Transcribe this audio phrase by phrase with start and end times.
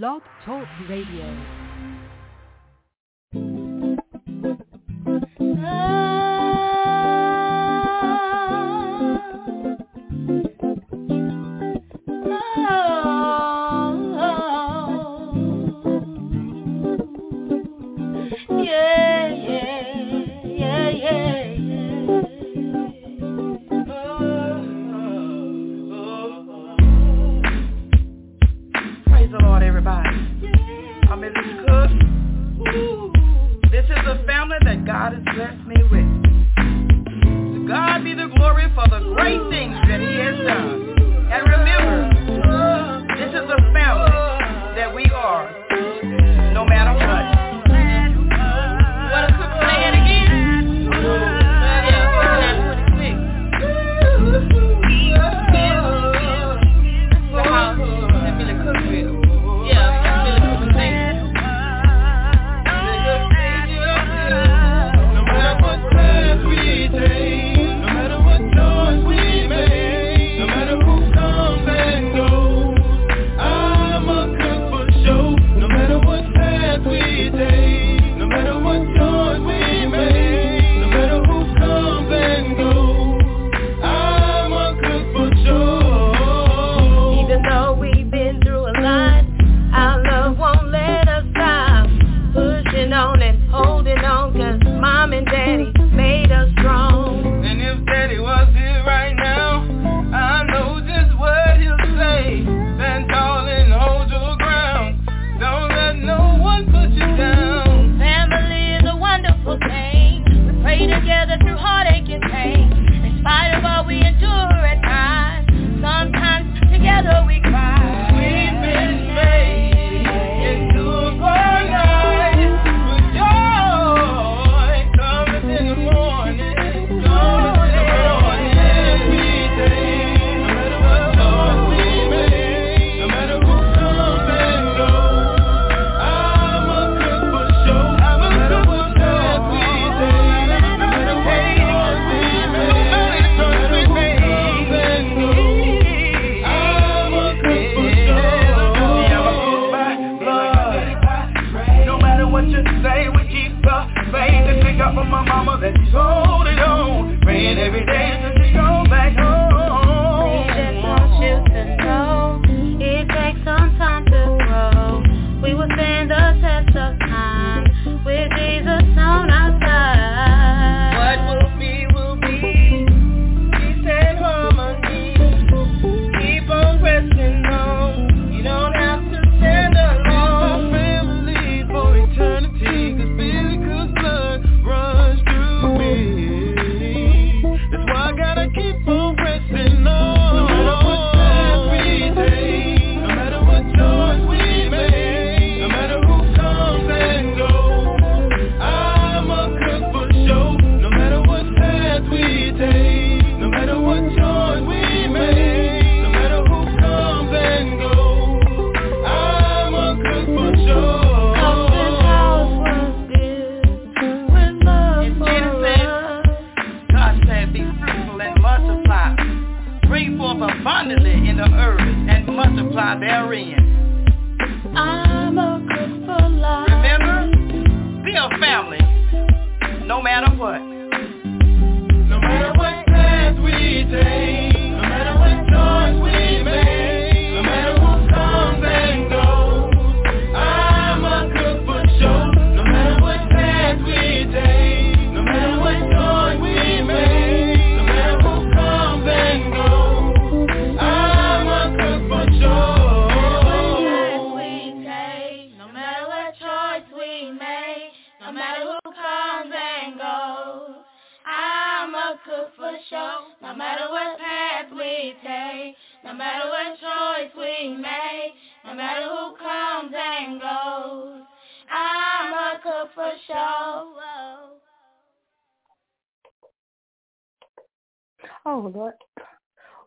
[0.00, 1.61] Blog Talk Radio.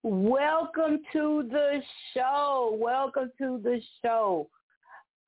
[0.08, 1.82] Welcome to the
[2.14, 2.78] show.
[2.80, 4.48] Welcome to the show.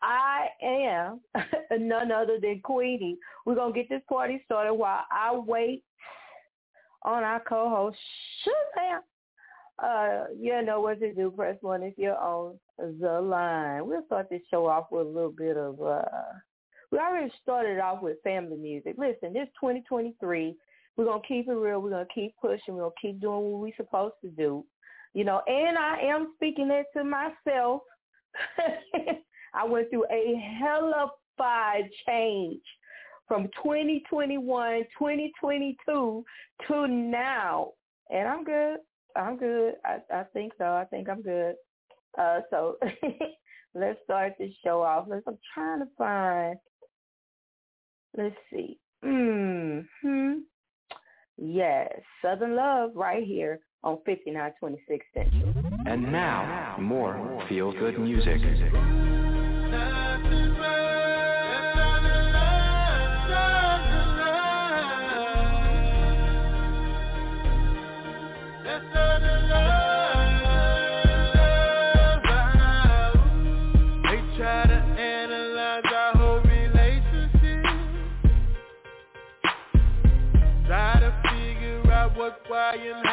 [0.04, 1.20] I am
[1.80, 3.18] none other than Queenie.
[3.44, 5.84] We're going to get this party started while I wait
[7.02, 7.98] on our co-host,
[8.46, 9.00] Shazam.
[9.84, 11.32] Uh, you know what to do.
[11.32, 13.88] Press one if you're on the line.
[13.88, 16.04] We'll start this show off with a little bit of, uh,
[16.92, 18.94] we already started off with family music.
[19.00, 20.56] Listen, this 2023
[20.98, 21.80] we're gonna keep it real.
[21.80, 22.76] We're gonna keep pushing.
[22.76, 24.66] We're gonna keep doing what we're supposed to do.
[25.14, 27.82] You know, and I am speaking it to myself.
[29.54, 32.62] I went through a hellified change
[33.28, 36.26] from 2021, 2022
[36.68, 37.72] to now,
[38.10, 38.78] and I'm good.
[39.16, 39.74] I'm good.
[39.86, 40.66] I, I think so.
[40.66, 41.56] I think I'm good.
[42.18, 42.78] Uh, so
[43.76, 45.06] let's start this show off.
[45.08, 46.58] Let's, I'm trying to find.
[48.16, 48.80] Let's see.
[49.04, 49.80] Hmm.
[51.38, 51.92] Yes,
[52.22, 55.54] Southern Love right here on 5926 Central.
[55.86, 58.42] And now, more feel-good music.
[82.78, 83.07] What,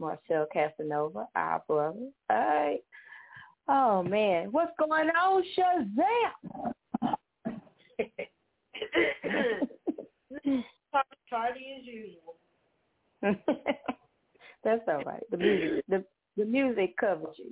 [0.00, 1.98] Marcel Casanova, our brother.
[2.30, 2.80] All right.
[3.68, 6.72] Oh man, what's going on, Shazam?
[11.28, 12.34] Party as usual.
[14.64, 15.22] That's all right.
[15.30, 16.04] The music, the
[16.36, 17.50] the music covers you.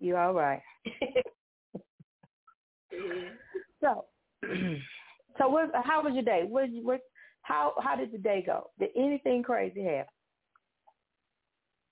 [0.00, 0.62] You all right?
[3.80, 4.04] so,
[5.38, 5.70] so what?
[5.84, 6.44] How was your day?
[6.48, 6.70] What?
[6.82, 7.00] What?
[7.42, 7.74] How?
[7.82, 8.70] How did the day go?
[8.78, 10.06] Did anything crazy happen?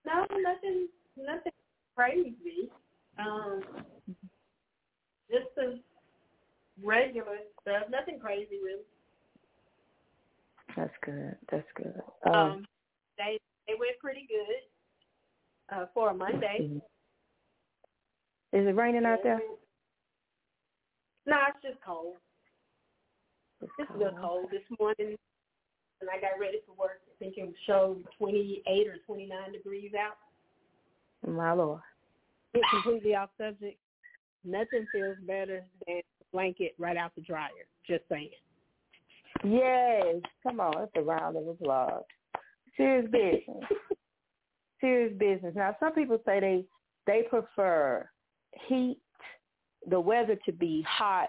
[0.08, 0.88] No, nothing,
[1.18, 1.52] nothing
[1.94, 2.70] crazy.
[3.18, 3.60] Um,
[5.30, 5.80] just the
[6.82, 7.84] regular stuff.
[7.90, 8.82] Nothing crazy, really.
[10.76, 11.36] That's good.
[11.50, 12.00] That's good.
[12.26, 12.66] Um, Um,
[13.18, 16.70] they they went pretty good uh, for a Monday.
[18.52, 19.40] is it raining out there?
[21.26, 22.16] No, it's just cold.
[23.60, 25.16] It's It's a little cold this morning.
[26.00, 30.16] When I got ready for work, think it showed 28 or 29 degrees out.
[31.28, 31.80] My lord.
[32.54, 33.78] Get completely off subject.
[34.44, 37.50] Nothing feels better than a blanket right out the dryer.
[37.86, 38.30] Just saying.
[39.44, 40.22] Yes.
[40.42, 40.82] Come on.
[40.82, 42.04] It's a round of applause.
[42.76, 43.64] Serious business.
[44.80, 45.54] Serious business.
[45.56, 46.64] Now, some people say they
[47.06, 48.08] they prefer
[48.68, 48.98] heat,
[49.88, 51.28] the weather to be hot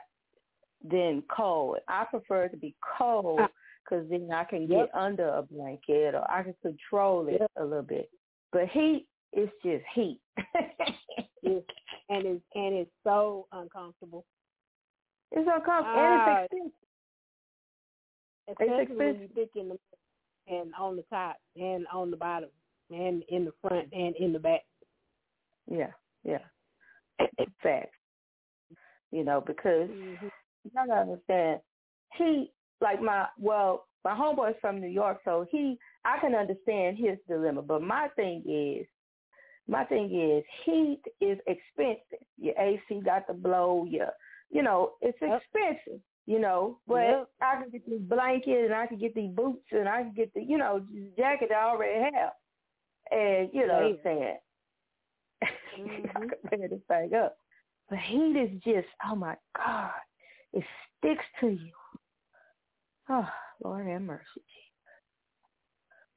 [0.83, 1.77] than cold.
[1.87, 3.39] I prefer it to be cold
[3.89, 4.91] because then I can get Yep.
[4.93, 7.51] under a blanket or I can control it Yep.
[7.57, 8.09] a little bit.
[8.51, 10.19] But heat is just heat.
[11.41, 11.65] It's,
[12.09, 14.25] and it's and it's so uncomfortable,
[15.31, 16.71] it's uncomfortable Ah, and it's
[18.47, 18.59] expensive.
[18.61, 19.21] especially when expensive.
[19.21, 19.79] you thick in the
[20.53, 22.49] and on the top and on the bottom
[22.91, 24.61] and in the front and in the back.
[25.71, 25.91] Yeah,
[26.23, 26.39] yeah.
[27.63, 27.93] Fact.
[29.11, 30.29] You know, because Mhm.
[30.63, 31.61] you gotta understand,
[32.17, 37.17] he like my well, my homeboy's from New York, so he I can understand his
[37.27, 37.61] dilemma.
[37.61, 38.87] But my thing is,
[39.67, 42.25] my thing is, heat is expensive.
[42.37, 43.85] Your AC got to blow.
[43.89, 44.09] Your,
[44.49, 46.01] you know, it's expensive.
[46.25, 47.29] You know, but Yep.
[47.41, 50.31] I can get this blanket and I can get these boots and I can get
[50.35, 50.85] the, you know,
[51.17, 52.33] jacket I already have.
[53.11, 54.37] And you know what I'm saying?
[55.41, 56.49] I Mhm.
[56.49, 57.37] can this thing up.
[57.89, 59.91] But heat is just, oh my God,
[60.53, 60.63] it
[60.99, 61.73] sticks to you.
[63.09, 63.27] Oh,
[63.63, 64.23] Lord have mercy.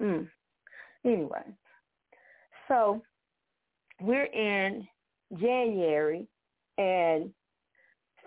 [0.01, 0.29] Mm.
[1.05, 1.43] Anyway,
[2.69, 3.03] so
[4.01, 4.87] we're in
[5.39, 6.27] January
[6.79, 7.31] and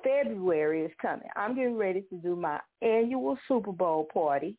[0.04, 1.28] February is coming.
[1.36, 4.58] I'm getting ready to do my annual Super Bowl party.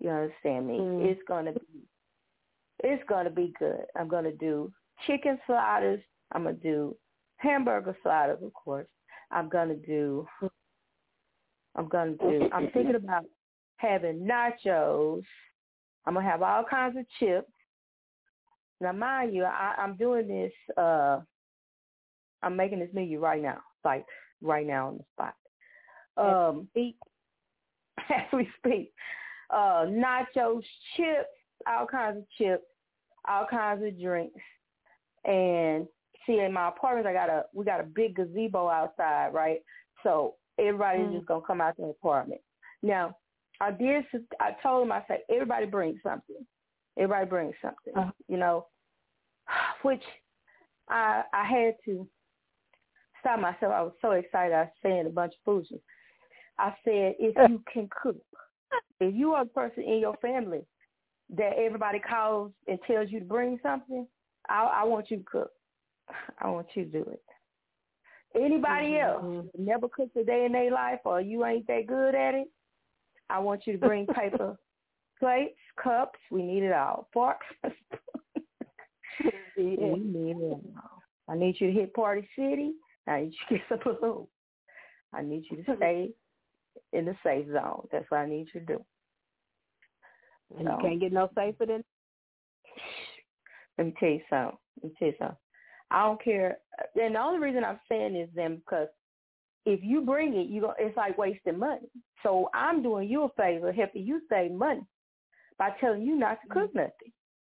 [0.00, 0.78] You understand me?
[0.78, 1.06] Mm.
[1.06, 1.60] It's gonna be
[2.84, 3.84] it's gonna be good.
[3.96, 4.72] I'm gonna do
[5.06, 6.00] chicken sliders.
[6.32, 6.96] I'm gonna do
[7.36, 8.86] hamburger sliders, of course.
[9.30, 10.26] I'm gonna do.
[11.74, 12.48] I'm gonna do.
[12.52, 13.24] I'm thinking about
[13.76, 15.22] having nachos.
[16.06, 17.50] I'm gonna have all kinds of chips.
[18.80, 20.52] Now, mind you, I, I'm doing this.
[20.76, 21.20] uh
[22.42, 24.04] I'm making this menu right now, like
[24.42, 25.34] right now on the spot.
[26.18, 26.68] Um,
[27.98, 28.92] as we speak,
[29.50, 30.62] uh, nachos,
[30.96, 31.28] chips,
[31.66, 32.64] all kinds of chips,
[33.26, 34.40] all kinds of drinks,
[35.24, 35.86] and
[36.26, 39.60] see in my apartment I got a we got a big gazebo outside, right?
[40.02, 41.12] So everybody's Mm.
[41.14, 42.40] just gonna come out to the apartment.
[42.82, 43.16] Now,
[43.60, 44.04] I did.
[44.40, 46.36] I told them I said everybody brings something.
[46.98, 47.92] Everybody brings something.
[47.96, 48.10] Uh-huh.
[48.28, 48.66] You know,
[49.82, 50.02] which
[50.88, 52.06] I I had to
[53.20, 53.72] stop myself.
[53.72, 54.54] I was so excited.
[54.54, 55.80] I was saying a bunch of foolishness.
[56.58, 58.16] I said, if you can cook,
[59.00, 60.62] if you are a person in your family
[61.36, 64.06] that everybody calls and tells you to bring something,
[64.48, 65.50] I, I want you to cook.
[66.40, 67.22] I want you to do it.
[68.34, 69.02] Anybody Mhm.
[69.02, 72.48] else never cooked a day in their life or you ain't that good at it,
[73.30, 74.56] I want you to bring paper
[75.18, 76.18] plates, cups.
[76.30, 77.08] We need it all.
[77.12, 77.46] Forks.
[79.56, 81.02] We need it all.
[81.30, 82.74] I need you to hit Party City.
[83.08, 84.28] I need you to get some balloons.
[85.14, 86.10] I need you to stay
[86.92, 87.86] in the safe zone.
[87.90, 88.84] That's what I need you to do.
[90.58, 91.82] And you can't get no safer than
[93.78, 94.58] Let me tell you something.
[94.82, 95.36] Let me tell you something.
[95.90, 96.58] I don't care.
[96.94, 98.88] And the only reason I'm saying is then because
[99.66, 100.72] if you bring it, you go.
[100.78, 101.88] It's like wasting money.
[102.22, 104.86] So I'm doing you a favor, helping you save money
[105.58, 106.78] by telling you not to cook mm-hmm.
[106.78, 107.12] nothing.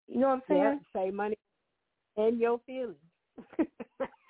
[0.09, 0.63] You know what I'm saying?
[0.63, 1.37] yeah, save money
[2.17, 2.97] and your feelings.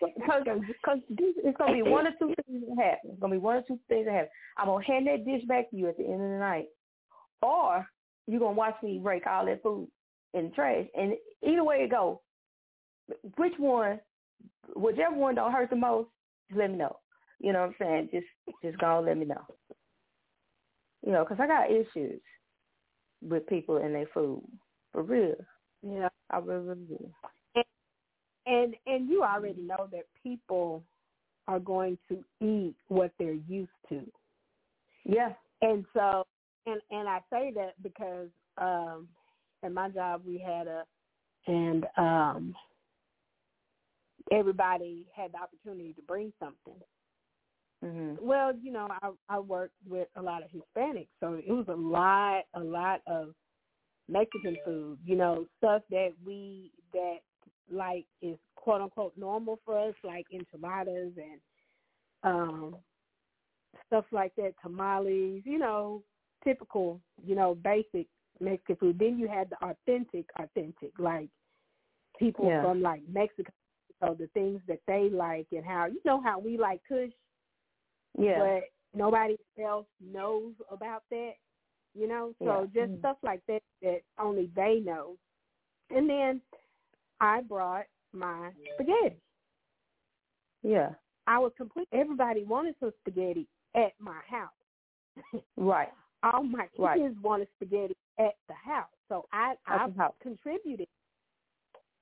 [0.00, 0.44] Because
[0.84, 3.10] cause it's gonna be one or two things that happen.
[3.10, 4.28] It's gonna be one or two things that happen.
[4.56, 6.66] I'm gonna hand that dish back to you at the end of the night,
[7.42, 7.84] or
[8.28, 9.88] you're gonna watch me break all that food
[10.34, 10.86] in the trash.
[10.96, 12.18] And either way it goes,
[13.36, 13.98] which one,
[14.76, 16.10] whichever one don't hurt the most,
[16.48, 16.96] just let me know.
[17.40, 18.08] You know what I'm saying?
[18.12, 19.44] Just just go and let me know.
[21.04, 22.20] You know, because I got issues
[23.22, 24.42] with people and their food
[24.92, 25.34] for real.
[25.82, 26.08] yeah.
[26.30, 27.12] I really, really do.
[28.46, 30.82] And and you already know that people
[31.46, 34.00] are going to eat what they're used to.
[35.04, 35.32] Yeah.
[35.62, 36.26] And so
[36.66, 39.08] and and I say that because um
[39.62, 40.84] at my job we had a
[41.46, 42.54] and um
[44.30, 46.80] everybody had the opportunity to bring something.
[47.82, 48.18] Mhm.
[48.20, 51.74] Well, you know, I I worked with a lot of Hispanics, so it was a
[51.74, 53.34] lot a lot of
[54.08, 57.18] Mexican food, you know, stuff that we that
[57.70, 61.40] like is quote unquote normal for us, like enchiladas and
[62.24, 62.76] um
[63.86, 66.02] stuff like that, tamales, you know,
[66.44, 68.06] typical, you know, basic
[68.40, 68.98] Mexican food.
[68.98, 71.28] Then you had the authentic, authentic, like
[72.18, 72.60] people Yeah.
[72.60, 73.52] from like Mexico,
[74.00, 77.12] so the things that they like and how you know how we like Kush,
[78.18, 78.38] Yeah.
[78.40, 81.32] but nobody else knows about that.
[81.94, 82.44] You know, so
[82.74, 82.84] Yeah.
[82.86, 82.98] just Mm.
[82.98, 85.16] stuff like that that only they know.
[85.90, 86.42] And then
[87.20, 89.20] I brought my spaghetti.
[90.62, 90.94] yeah.
[91.26, 91.88] I was complete.
[91.92, 94.52] Everybody wanted some spaghetti at my house.
[95.56, 95.92] Right.
[96.22, 97.22] All my kids Right.
[97.22, 100.14] wanted spaghetti at the house, so I I At house.
[100.20, 100.88] contributed,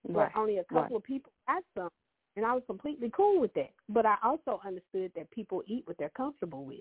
[0.05, 0.37] but Right.
[0.37, 1.91] only a couple of people got some,
[2.37, 3.71] and I was completely cool with that.
[3.89, 6.81] But I also understood that people eat what they're comfortable with.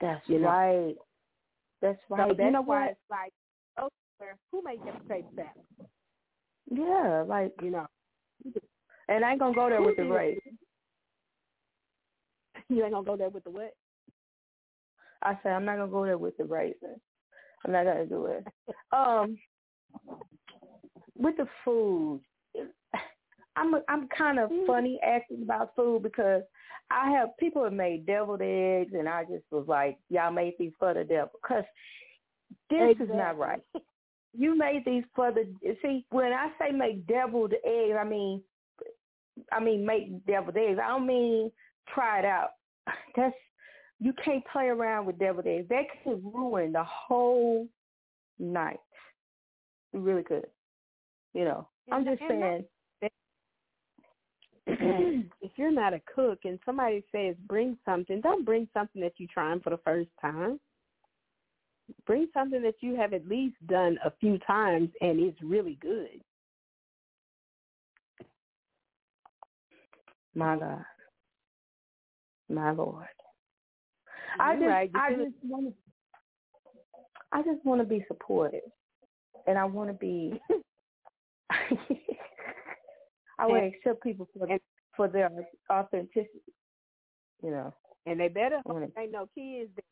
[0.00, 0.48] That's you know.
[0.48, 0.94] right.
[1.80, 2.28] That's So right.
[2.28, 2.90] that's you know why what?
[2.92, 3.32] it's like,
[3.78, 5.88] okay, who made that potato salad?
[6.70, 7.86] Yeah, like, You know,
[9.08, 10.38] and I ain't gonna go there with the race.
[12.68, 13.74] you ain't gonna go there with the what?
[15.22, 17.00] I say I'm not gonna go there with the raisins.
[17.64, 18.46] I'm not gonna do it.
[18.92, 19.38] Um,
[21.16, 22.20] with the food,
[23.58, 26.42] I'm a, I'm kind of funny asking about food because
[26.90, 30.72] I have people have made deviled eggs, and I just was like, y'all made these
[30.78, 31.64] for the devil because
[32.70, 33.60] this is not right.
[34.36, 35.46] You made these for the
[35.82, 36.06] see.
[36.10, 38.42] When I say make deviled eggs, I mean,
[39.52, 40.78] I mean make deviled eggs.
[40.82, 41.50] I don't mean
[41.92, 42.50] try it out.
[43.16, 43.34] That's
[44.00, 45.68] you can't play around with deviled eggs.
[45.68, 47.66] That could ruin the whole
[48.38, 48.80] night.
[49.92, 50.46] It really could.
[51.34, 52.64] You know, I'm just and saying.
[55.40, 59.28] if you're not a cook and somebody says bring something, don't bring something that you're
[59.32, 60.60] trying for the first time.
[62.06, 66.20] Bring something that you have at least done a few times and it's really good.
[70.34, 70.84] My God.
[72.50, 73.06] My Lord.
[74.38, 74.90] I just right.
[74.94, 75.72] I just want to
[77.32, 78.60] I just want to be supportive.
[79.46, 80.38] And I want to be
[83.38, 84.60] I want to accept people for And-
[84.96, 85.30] for their
[85.70, 86.42] authenticity.
[87.42, 87.72] You know.
[88.06, 89.84] and they better hope ain't no kids that,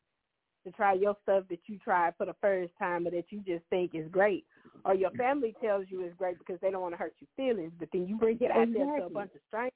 [0.65, 3.63] to try your stuff that you tried for the first time or that you just
[3.69, 4.45] think is great.
[4.83, 7.71] Or your family tells you is great because they don't want to hurt your feelings,
[7.79, 9.71] but then you bring it out there to a bunch of strangers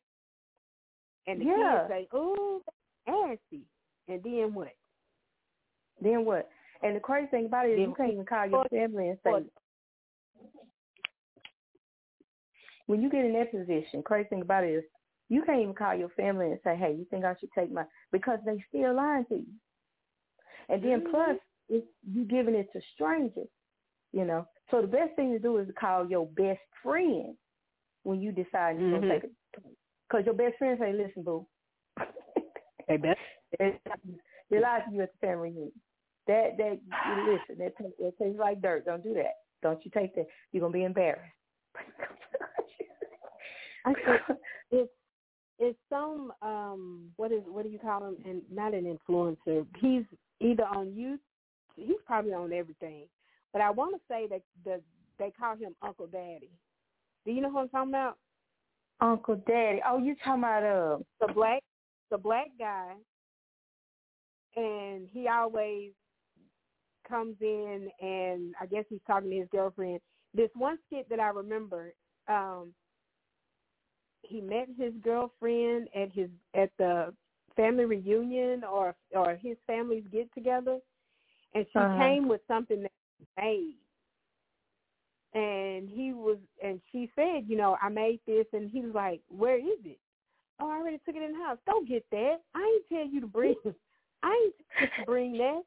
[1.27, 1.77] and the Yeah.
[1.87, 2.61] kids say, Oh,
[3.07, 3.61] nasty
[4.09, 4.75] and then what?
[6.01, 6.49] Then what?
[6.83, 9.19] And the crazy thing about it is Then- you can't even call your family and
[9.23, 9.45] say
[12.91, 14.83] when you get in that position, crazy thing about it is
[15.29, 17.85] you can't even call your family and say, Hey, you think I should take my
[18.11, 19.45] because they still lying to you.
[20.67, 21.09] And then Mhm.
[21.09, 21.37] plus
[21.69, 23.47] it's you giving it to strangers,
[24.11, 24.45] you know.
[24.69, 27.37] So the best thing to do is to call your best friend
[28.03, 29.01] when you decide you're Mhm.
[29.01, 29.31] gonna take it.
[30.09, 31.47] Because your best friend say, Listen, boo,
[32.89, 33.15] They better
[33.57, 35.71] they lied to you at the family reunion.
[36.27, 36.81] That that
[37.25, 38.85] listen, that tastes that tastes like dirt.
[38.85, 39.35] Don't do that.
[39.61, 40.27] Don't you take that.
[40.51, 41.31] You're gonna be embarrassed.
[43.85, 43.93] I
[44.71, 44.91] it's
[45.59, 49.65] it's some um what is what do you call him and not an influencer.
[49.79, 50.03] He's
[50.39, 51.19] either on you
[51.75, 53.05] he's probably on everything.
[53.53, 54.81] But I wanna say that the
[55.19, 56.51] they call him Uncle Daddy.
[57.25, 58.17] Do you know who I'm talking about?
[58.99, 59.81] Uncle Daddy.
[59.87, 61.61] Oh, you talking about uh The black
[62.09, 62.93] the black guy
[64.55, 65.91] and he always
[67.07, 69.99] comes in and I guess he's talking to his girlfriend.
[70.33, 71.93] This one skit that I remember,
[72.27, 72.73] um,
[74.23, 77.13] he met his girlfriend at his at the
[77.55, 80.79] family reunion or or his family's get together
[81.53, 81.97] and she Uh-huh.
[81.97, 83.75] came with something that he made.
[85.33, 89.21] And he was and she said, you know, I made this and he was like,
[89.29, 89.99] Where is it?
[90.59, 91.57] Oh, I already took it in the house.
[91.65, 92.37] Don't get that.
[92.53, 93.55] I ain't tell you to bring
[94.23, 95.61] I ain't you to bring that.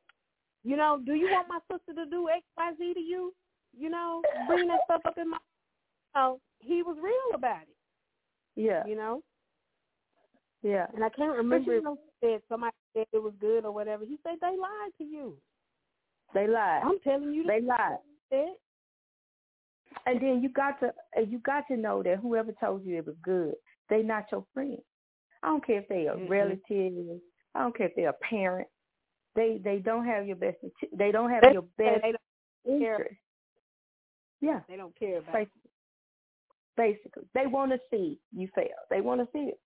[0.63, 3.35] You know, do you want my sister to do X, Y, Z to you?
[3.77, 5.39] You know, bring that stuff up in my
[6.17, 7.74] Oh, he was real about it,
[8.57, 9.23] yeah, you know?
[10.63, 10.87] yeah.
[10.95, 14.05] And I can't remember you know, said somebody said it was good or whatever.
[14.05, 15.37] He said they lied to you.
[16.35, 16.83] they lied.
[16.85, 17.99] I'm telling you They lied.
[20.07, 20.93] And then you got to
[21.29, 23.55] you got to know that whoever told you it was good,
[23.89, 24.79] they not your friend.
[25.43, 26.29] I don't care if they are Mm-mm.
[26.29, 27.21] relative.
[27.55, 28.69] I don't care if they're a parent.
[29.37, 30.57] They they don't have your best.
[30.97, 32.95] They don't have They- your best They don't, care.
[32.97, 33.21] interest.
[34.41, 35.33] Yeah, they don't care about.
[36.77, 37.25] Basically.
[37.35, 38.67] They want to see you fail.
[38.91, 39.61] They want to see it.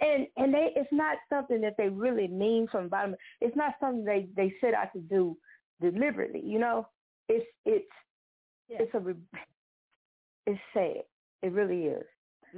[0.00, 3.16] And and they it's not something that they really mean from the bottom.
[3.40, 5.36] It's not something they they set out to do
[5.80, 6.40] deliberately.
[6.44, 6.88] You know,
[7.28, 7.86] it's it's
[8.68, 8.78] Yeah.
[8.80, 9.14] it's a
[10.46, 11.02] it's sad.
[11.42, 12.04] It really is.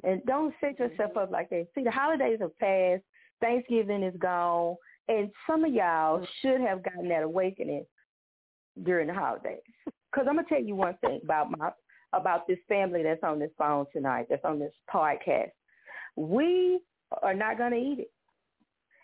[0.04, 0.84] And don't set mm-hmm.
[0.84, 1.66] yourself up like that.
[1.74, 3.02] See, the holidays are past.
[3.40, 4.76] Thanksgiving is gone,
[5.08, 6.24] and some of y'all mm-hmm.
[6.40, 7.86] should have gotten that awakening
[8.82, 9.60] during the holidays.
[9.84, 11.70] Because I'm gonna tell you one thing about my
[12.12, 15.50] about this family that's on this phone tonight, that's on this podcast.
[16.16, 16.80] We
[17.22, 18.10] are not gonna eat it,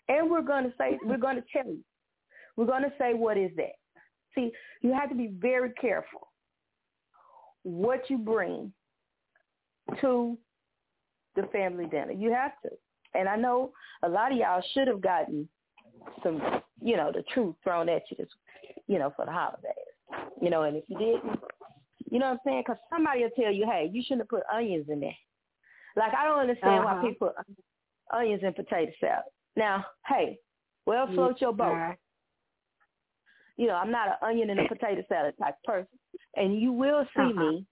[0.09, 1.09] and we're gonna say mm-hmm.
[1.09, 1.83] we're gonna tell you.
[2.55, 3.75] We're gonna say what is that.
[4.35, 6.27] See, you have to be very careful
[7.63, 8.71] what you bring
[10.01, 10.37] to
[11.35, 12.13] the family dinner.
[12.13, 12.69] You have to.
[13.13, 13.71] And I know
[14.03, 15.47] a lot of y'all should have gotten
[16.23, 16.41] some,
[16.81, 18.27] you know, the truth thrown at you, this,
[18.87, 19.73] you know, for the holidays.
[20.41, 21.39] You know, and if you didn't,
[22.09, 22.63] you know what I'm saying?
[22.65, 25.15] Because somebody will tell you, hey, you shouldn't have put onions in there.
[25.95, 26.95] Like, I don't understand Uh-huh.
[27.01, 27.45] why people put
[28.11, 29.25] onions in potato salad.
[29.55, 30.39] Now, hey,
[30.85, 31.73] well, float your boat.
[31.73, 31.97] Right.
[33.57, 35.99] You know, I'm not an onion and a potato salad type person.
[36.35, 37.51] And you will see Uh-huh.
[37.51, 37.65] me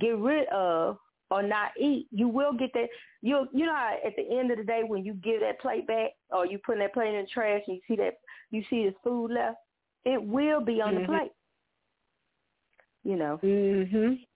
[0.00, 0.98] get rid of
[1.30, 2.08] or not eat.
[2.10, 2.88] You will get that.
[3.22, 5.86] You you know how at the end of the day when you give that plate
[5.86, 8.14] back or you put that plate in the trash and you see that
[8.50, 9.58] you see this food left,
[10.04, 11.00] it will be on Mhm.
[11.00, 11.32] the plate.
[13.06, 13.38] You know.
[13.40, 14.26] Mhm.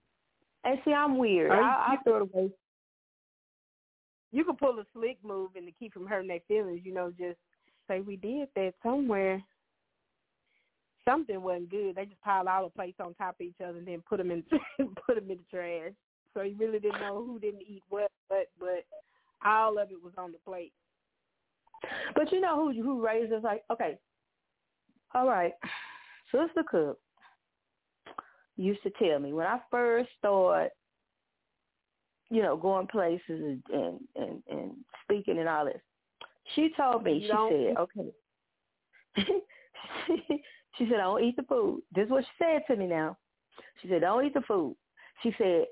[0.62, 1.50] And see, I'm weird.
[1.50, 2.52] I, I throw it away.
[4.30, 6.82] You could pull a slick move and to keep from hurting their feelings.
[6.84, 7.38] You know, just
[7.88, 9.42] say we did that somewhere.
[11.04, 11.96] Something wasn't good.
[11.96, 14.30] They just piled all the plates on top of each other and then put them
[14.30, 14.44] in
[15.04, 15.92] put them in the trash.
[16.32, 18.84] So you really didn't know who didn't eat what, but but
[19.44, 20.72] all of it was on the plate.
[22.14, 23.98] But you know who who raised us like okay.
[25.12, 25.54] All right.
[26.30, 27.00] Sister Cook
[28.60, 30.70] used to tell me when I first started,
[32.30, 34.72] you know, going places and and, and, and
[35.04, 35.80] speaking and all this.
[36.54, 38.12] She told me, You she said, okay.
[40.78, 41.82] she said, don't eat the food.
[41.94, 43.16] This is what she said to me now.
[43.80, 44.76] She said, don't eat the food.
[45.22, 45.66] She said,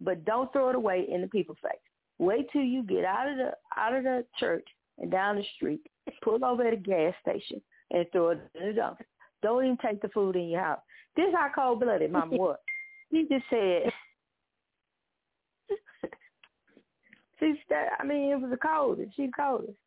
[0.00, 1.72] but don't throw it away in the people's face.
[2.18, 4.66] Wait till you get out of the out of the church
[4.98, 5.80] and down the street,
[6.22, 9.00] pull over at a gas station and throw it in the dump.
[9.42, 10.80] Don't even take the food in your house.
[11.16, 12.58] This how cold blooded mama was.
[13.10, 13.92] She just said
[17.40, 19.16] She said I mean it was the coldest.
[19.16, 19.78] She coldest.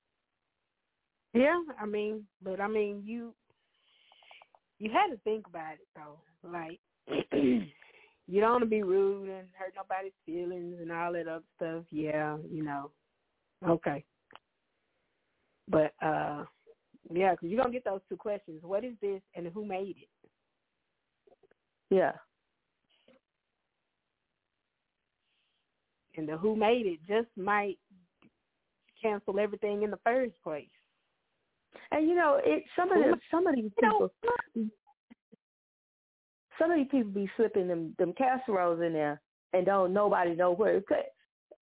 [1.34, 3.34] Yeah, I mean, but I mean, you
[4.80, 6.20] you had to think about it though.
[6.50, 6.80] Like
[7.34, 11.84] you don't want to be rude and hurt nobody's feelings and all that other stuff.
[11.92, 12.92] Yeah, you know.
[13.68, 14.04] Okay.
[15.68, 16.46] But uh
[17.13, 20.10] yeah, because you're gonna get those two questions: what is this, and who made it?
[21.89, 22.12] Yeah.
[26.15, 27.78] And the who made it just might
[29.02, 30.67] cancel everything in the first place.
[31.91, 34.12] And you know, it some of the some of these people
[36.60, 39.21] some of these people be slipping them them casseroles in there
[39.54, 41.06] and don't nobody know where it's cut.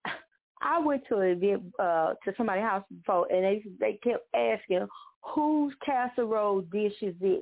[0.62, 4.88] I went to an event uh to somebody's house before and they they kept asking
[5.34, 7.42] whose casserole dish is this?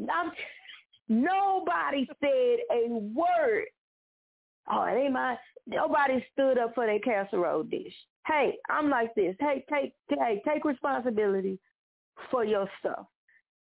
[0.00, 0.30] I'm,
[1.08, 3.66] nobody said a word.
[4.70, 5.36] Oh, it ain't mine.
[5.66, 7.94] Nobody stood up for their casserole dish.
[8.26, 9.36] Hey, I'm like this.
[9.38, 11.58] Hey, take hey, take responsibility
[12.30, 13.06] for your stuff.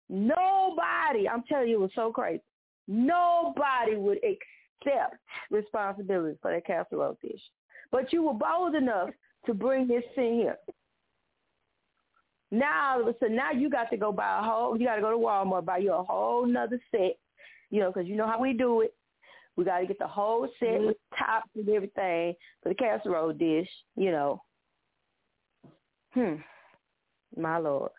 [0.10, 2.44] Nobody, I'm telling you, it was so crazy.
[2.88, 5.16] Nobody would accept
[5.50, 7.42] responsibility for their casserole dish.
[7.92, 9.10] But you were bold enough
[9.46, 10.58] to bring this in here.
[12.52, 15.18] Now, so now you got to go buy a whole, you got to go to
[15.18, 17.18] Walmart, buy you a whole nother set,
[17.74, 18.94] you know, because you know how we do it.
[19.56, 23.68] We got to get the whole set with tops and everything for the casserole dish,
[23.96, 24.44] you know.
[26.14, 26.36] Hmm.
[27.36, 27.90] My Lord.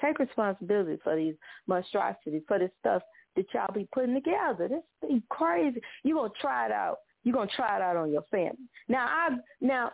[0.00, 1.34] Take responsibility for these
[1.68, 3.02] monstrosities, for this stuff
[3.36, 4.68] that y'all be putting together.
[4.68, 5.80] This be crazy.
[6.02, 6.96] You're going to try it out.
[7.22, 8.68] You're going to try it out on your family.
[8.88, 9.28] Now, I
[9.60, 9.92] now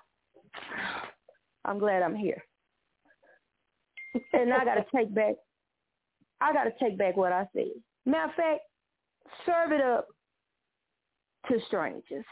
[1.66, 2.42] I'm glad I'm here.
[4.32, 5.34] And I got to take back
[6.40, 7.72] I got to take back what I said.
[8.06, 8.60] Matter of fact,
[9.46, 10.08] serve it up
[11.48, 12.24] to strangers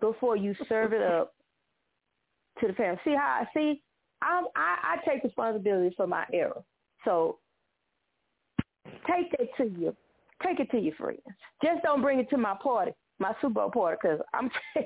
[0.00, 1.34] before you serve it up
[2.60, 2.98] to the family.
[3.04, 3.82] See how I see?
[4.22, 6.62] I'm, I I take responsibility for my error.
[7.04, 7.38] So
[9.06, 9.94] take that to you.
[10.42, 11.20] Take it to your friends.
[11.62, 14.50] Just don't bring it to my party, my Super Bowl party, because I'm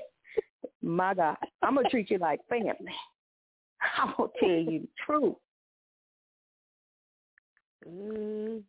[0.82, 2.74] my God, I'm gonna treat you like family.
[3.98, 5.34] I'm gonna tell you the truth.
[7.88, 8.62] Mm,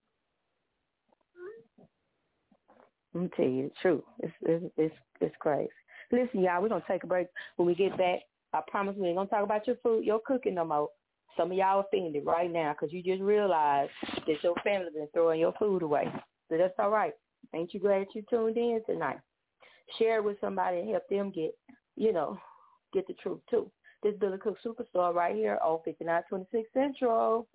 [3.13, 4.03] I'm tell you the truth.
[4.19, 5.69] It's it's it's, it's crazy.
[6.11, 7.27] Listen, y'all, we're gonna take a break.
[7.55, 8.19] When we get back,
[8.53, 10.89] I promise we ain't gonna talk about your food, your cooking no more.
[11.37, 13.91] Some of y'all offended right now because you just realized
[14.27, 16.05] that your family been throwing your food away.
[16.49, 17.13] So that's all right.
[17.53, 19.19] Ain't you glad you tuned in tonight?
[19.97, 21.55] share it with somebody and help them get,
[21.95, 22.37] you know,
[22.93, 23.69] get the truth too.
[24.03, 27.47] This Billy Cook Superstar right here on 5926 Central.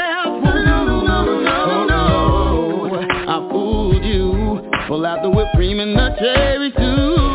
[0.00, 0.42] yourself.
[0.42, 3.06] No, no, no, no, no.
[3.28, 4.70] I fooled you.
[4.88, 7.29] Pull out the whipped cream and the cherry too.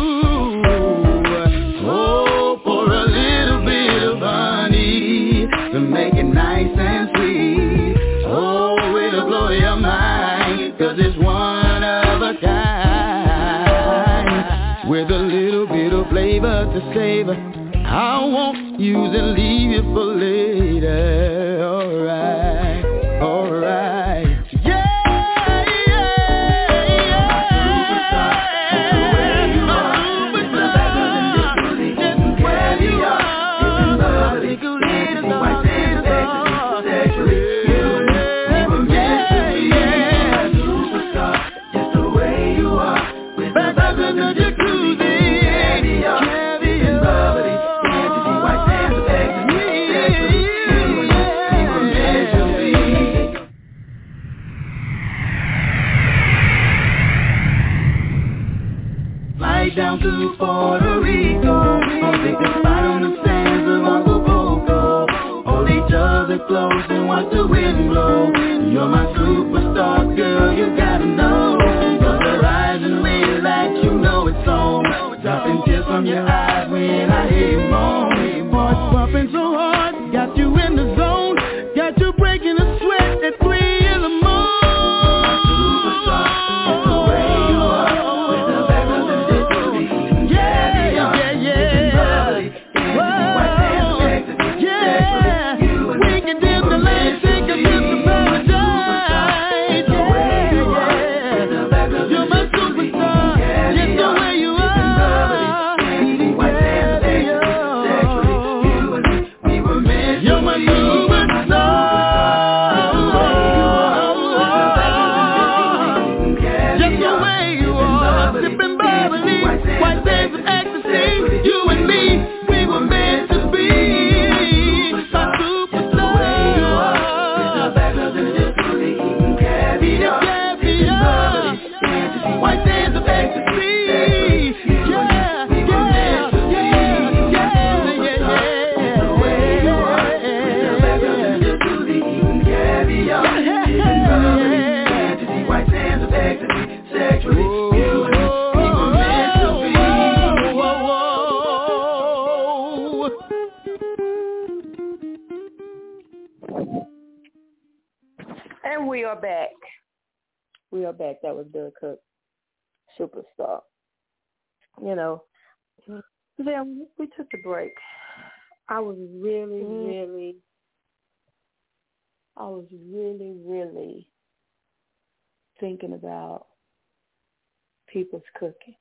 [177.87, 178.75] People's cooking.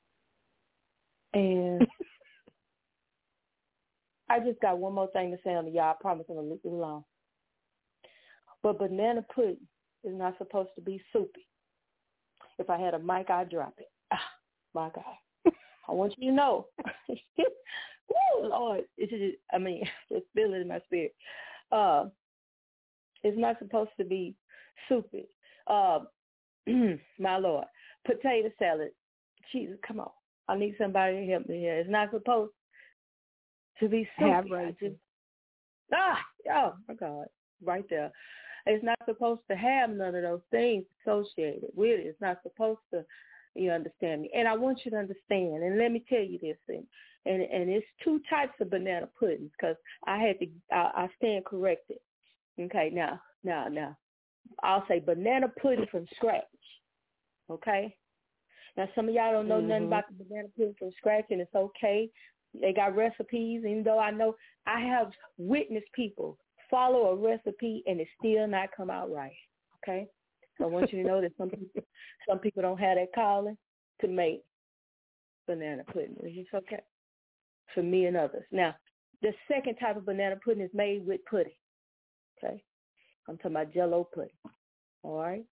[1.33, 1.83] And
[4.31, 5.91] I just got one more thing to say on the y'all.
[5.91, 7.05] I promise I'm gonna leave it alone.
[8.63, 9.59] But banana pudding
[10.05, 11.47] is not supposed to be soupy.
[12.59, 13.91] If I had a mic, I'd drop it.
[14.13, 14.19] Ah,
[14.75, 15.55] my God.
[15.89, 16.67] I want you to know.
[17.09, 18.85] Woo, Lord.
[18.97, 21.15] It's just, I mean, just feel it in my spirit.
[21.71, 22.07] Uh,
[23.23, 24.35] it's not supposed to be
[24.89, 25.27] soupy.
[25.67, 26.01] Uh,
[27.19, 27.67] my Lord.
[28.07, 28.91] Potato salad.
[29.53, 30.11] Jesus, come on.
[30.49, 31.79] I need somebody to help me here.
[31.79, 32.53] It's not supposed
[33.81, 34.55] to be Have soupy.
[34.55, 34.99] I raisins.
[35.93, 36.19] ah,
[36.55, 37.27] oh my God,
[37.63, 38.13] right there.
[38.67, 42.07] It's not supposed to have none of those things associated with it.
[42.07, 43.05] It's not supposed to.
[43.57, 44.31] You understand me?
[44.35, 45.63] And I want you to understand.
[45.63, 46.85] And let me tell you this thing.
[47.25, 50.47] And and it's two types of banana puddings because I had to.
[50.73, 51.99] I, I stand corrected.
[52.59, 53.97] Okay, now, now, now.
[54.63, 56.45] I'll say banana pudding from scratch.
[57.51, 57.97] Okay.
[58.77, 59.89] Now some of y'all don't know nothing Mhm.
[59.89, 62.11] about the banana pudding from scratch, and it's okay.
[62.55, 66.39] They got recipes, even though I know I have witnessed people
[66.71, 69.37] follow a recipe and it still not come out right.
[69.77, 70.09] Okay,
[70.57, 71.83] so I want you to know that some people,
[72.27, 73.59] some people don't have that calling
[74.01, 74.45] to make
[75.47, 76.17] banana pudding.
[76.23, 76.81] It's okay
[77.75, 78.47] for me and others.
[78.51, 78.75] Now,
[79.21, 81.53] the second type of banana pudding is made with pudding.
[82.39, 82.63] Okay,
[83.29, 84.31] I'm talking about Jello pudding.
[85.03, 85.45] All right,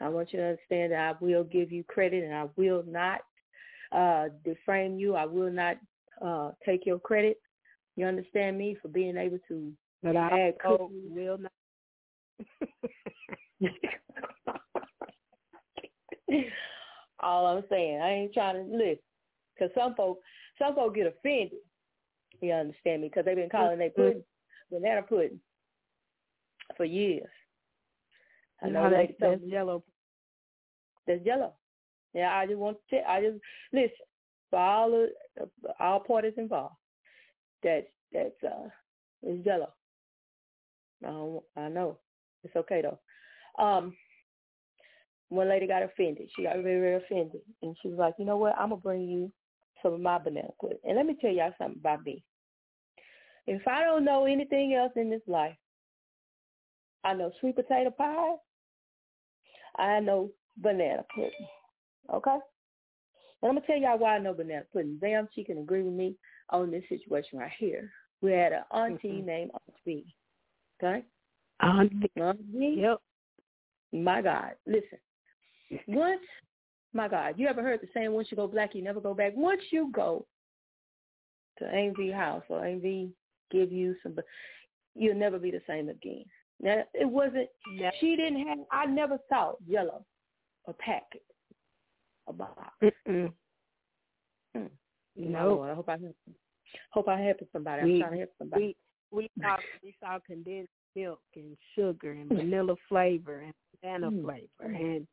[0.00, 3.20] I want you to understand that I will give you credit and I will not
[3.92, 5.14] uh, deframe you.
[5.14, 5.76] I will not
[6.24, 7.38] uh, take your credit.
[7.96, 11.02] You understand me for being able to But I add also cookies.
[11.10, 11.52] will not.
[17.20, 18.98] All I'm saying, I ain't trying to listen,
[19.54, 20.20] because some folk,
[20.58, 21.60] some folk get offended.
[22.42, 23.08] You understand me?
[23.08, 24.22] Because they've been calling they pudding
[24.70, 25.40] banana pudding
[26.76, 27.28] for years.
[28.62, 29.84] I know No, that's, that's yellow.
[31.06, 31.52] that's yellow.
[32.14, 33.10] Yeah, I just want to.
[33.10, 33.38] I just
[33.72, 33.90] listen
[34.50, 35.08] for all the
[35.78, 36.74] all parties involved.
[37.62, 38.68] That's that's uh,
[39.22, 39.72] it's yellow.
[41.04, 41.98] I I know
[42.42, 43.62] it's okay though.
[43.62, 43.94] Um,
[45.28, 46.30] one lady got offended.
[46.34, 48.54] She got very very offended, and she was like, you know what?
[48.58, 49.30] I'm gonna bring you
[49.82, 50.78] some of my banana pudding.
[50.84, 52.22] And let me tell y'all something about me.
[53.46, 55.56] If I don't know anything else in this life,
[57.04, 58.34] I know sweet potato pie.
[59.78, 61.30] I know banana pudding.
[62.12, 62.38] Okay?
[63.42, 64.98] And I'm gonna tell y'all why I know banana pudding.
[65.00, 66.16] Damn, she can agree with me
[66.50, 67.90] on this situation right here.
[68.22, 69.24] We had an auntie Mhm.
[69.24, 70.14] named Aunt B.
[70.82, 71.04] Okay?
[71.60, 72.10] Auntie.
[72.20, 72.74] Aunt B.
[72.80, 73.00] yep.
[73.92, 74.98] My God, listen.
[75.88, 76.22] Once,
[76.92, 79.34] my God, you ever heard the saying, once you go black, you never go back?
[79.36, 80.26] Once you go
[81.58, 82.82] to Aunt house or Aunt
[83.50, 84.18] give you some,
[84.94, 86.24] you'll never be the same again.
[86.60, 87.48] Now, it wasn't,
[88.00, 90.04] she didn't have, I never saw yellow,
[90.66, 91.22] a packet,
[92.28, 92.54] a box.
[92.82, 93.32] Mm-mm.
[94.54, 94.66] Hmm.
[95.16, 95.54] No.
[95.56, 96.16] Lord, I hope I help,
[96.90, 97.82] hope I help somebody.
[97.82, 98.64] I'm We- trying to help somebody.
[98.64, 98.76] We
[99.12, 104.22] we saw we saw condensed milk and sugar and vanilla flavor and banana Mm.
[104.24, 105.06] flavor and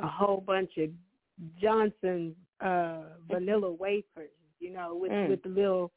[0.00, 0.90] a whole bunch of
[1.60, 5.28] Johnson uh vanilla wafers, you know, with Mm.
[5.30, 5.90] with the little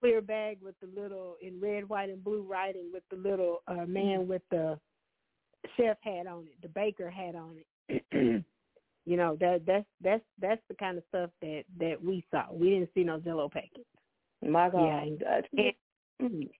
[0.00, 3.86] clear bag with the little in red, white and blue writing with the little uh
[3.86, 4.78] man with the
[5.76, 7.56] chef hat on it, the baker hat on
[7.88, 8.44] it.
[9.04, 12.44] you know, that that's that's that's the kind of stuff that that we saw.
[12.52, 13.88] We didn't see no Jello packets.
[14.42, 15.18] My God.
[15.52, 15.70] Yeah,
[16.20, 16.48] and-.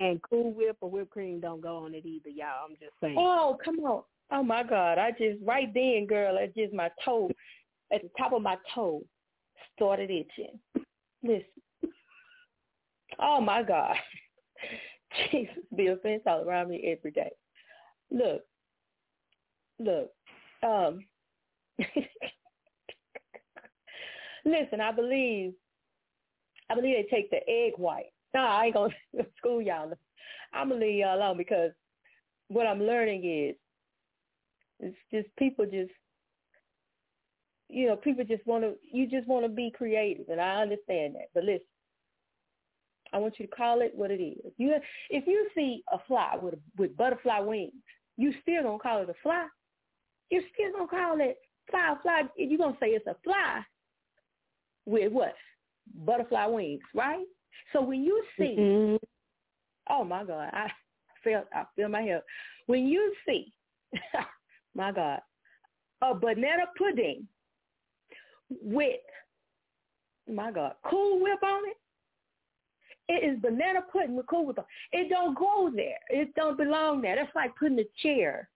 [0.00, 2.66] And Cool Whip or whipped cream don't go on it either, y'all.
[2.68, 3.16] I'm just saying.
[3.16, 4.02] Oh, come on.
[4.32, 4.98] Oh my God.
[4.98, 7.30] I just right then, girl, at just my toe
[7.92, 9.02] at the top of my toe
[9.76, 10.58] started itching.
[11.22, 11.44] Listen.
[13.18, 13.96] Oh my God.
[15.30, 17.30] Jesus be a fence all around me every day.
[18.10, 18.42] Look.
[19.78, 20.10] Look.
[20.62, 21.04] Um
[24.44, 25.54] Listen, I believe
[26.70, 28.12] I believe they take the egg white.
[28.34, 28.94] Nah, I ain't gonna
[29.38, 29.92] school y'all.
[30.52, 31.72] I'm gonna leave y'all alone because
[32.48, 33.56] what I'm learning is
[34.80, 35.90] it's just people just
[37.68, 41.14] you know, people just want to you just want to be creative and I understand
[41.16, 41.28] that.
[41.34, 41.66] But listen,
[43.14, 44.52] I want you to call it what it is.
[44.58, 44.74] You
[45.08, 47.72] if you see a fly with with butterfly wings,
[48.16, 49.46] you still gonna call it a fly.
[50.30, 51.38] You still gonna call it
[51.70, 52.22] fly fly.
[52.36, 53.62] You're gonna say it's a fly
[54.84, 55.34] with what?
[56.04, 57.24] Butterfly wings, right?
[57.72, 58.98] So when you see Mhm.
[59.88, 60.72] Oh my God, I
[61.22, 62.24] feel I feel my help.
[62.66, 63.52] When you see,
[64.74, 65.20] my God,
[66.02, 67.28] a banana pudding
[68.48, 69.00] with,
[70.26, 71.76] my God, Cool Whip on it.
[73.08, 74.26] It is banana pudding with.
[74.32, 74.54] On.
[74.92, 75.98] It don't go there.
[76.08, 77.16] It don't belong there.
[77.16, 78.48] That's like putting a chair.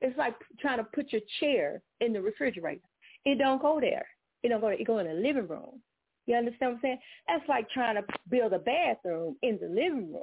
[0.00, 2.80] It's like trying to put your chair in the refrigerator.
[3.24, 4.06] It don't go there.
[4.42, 4.80] It don't go there.
[4.80, 5.80] It go in the living room.
[6.26, 6.98] You understand what I'm saying?
[7.28, 10.22] That's like trying to build a bathroom in the living room.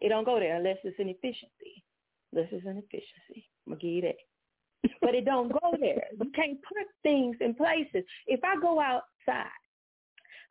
[0.00, 1.84] It don't go there unless it's an efficiency.
[2.32, 3.48] Unless it's an efficiency.
[3.66, 4.16] I'm gonna give you that.
[5.00, 6.08] but it don't go there.
[6.20, 8.04] You can't put things in places.
[8.26, 9.46] If I go outside,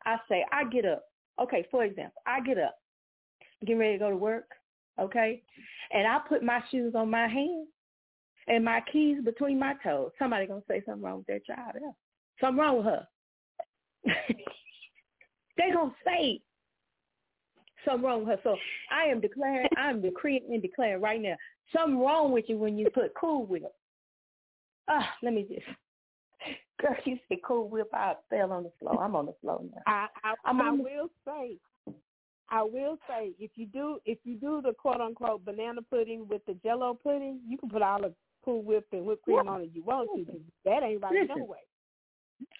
[0.06, 1.04] I say I get up.
[1.40, 2.76] Okay, for example, I get up,
[3.66, 4.48] get ready to go to work.
[5.00, 5.42] Okay,
[5.92, 7.68] and I put my shoes on my hands
[8.48, 10.10] and my keys between my toes.
[10.18, 11.76] Somebody gonna say something wrong with that child.
[11.80, 11.90] Yeah.
[12.40, 13.06] Something wrong with her.
[15.56, 16.40] they gonna say
[17.84, 18.40] something wrong with her.
[18.42, 18.56] So
[18.90, 21.36] I am declaring, I'm decreeing and declaring right now,
[21.74, 23.74] something wrong with you when you put Cool Whip.
[24.88, 25.66] Ah, let me just.
[26.82, 29.02] Girl, you say Cool Whip, I fell on the floor.
[29.02, 29.82] I'm on the floor now.
[29.86, 31.56] I I, I'm I on the- will say,
[32.50, 36.44] I will say, if you do if you do the quote unquote banana pudding with
[36.46, 38.12] the Jello pudding, you can put all the
[38.44, 40.24] Cool Whip and whipped cream on it you want to.
[40.24, 41.58] 'cause That ain't right no way.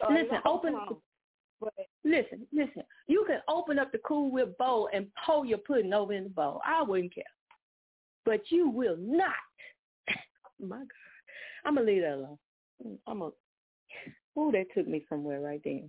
[0.01, 1.03] So Listen, open wrong.
[1.61, 2.83] But Listen, listen.
[3.07, 6.31] You can open up the Cool Whip bowl and pour your pudding over in the
[6.31, 6.61] bowl.
[6.65, 7.25] I wouldn't care.
[8.25, 9.33] But you will not.
[10.61, 10.87] My God.
[11.65, 12.39] I'm going to leave that alone.
[12.85, 13.33] Mm, I'm going.
[14.39, 15.83] Ooh, that took me somewhere right there.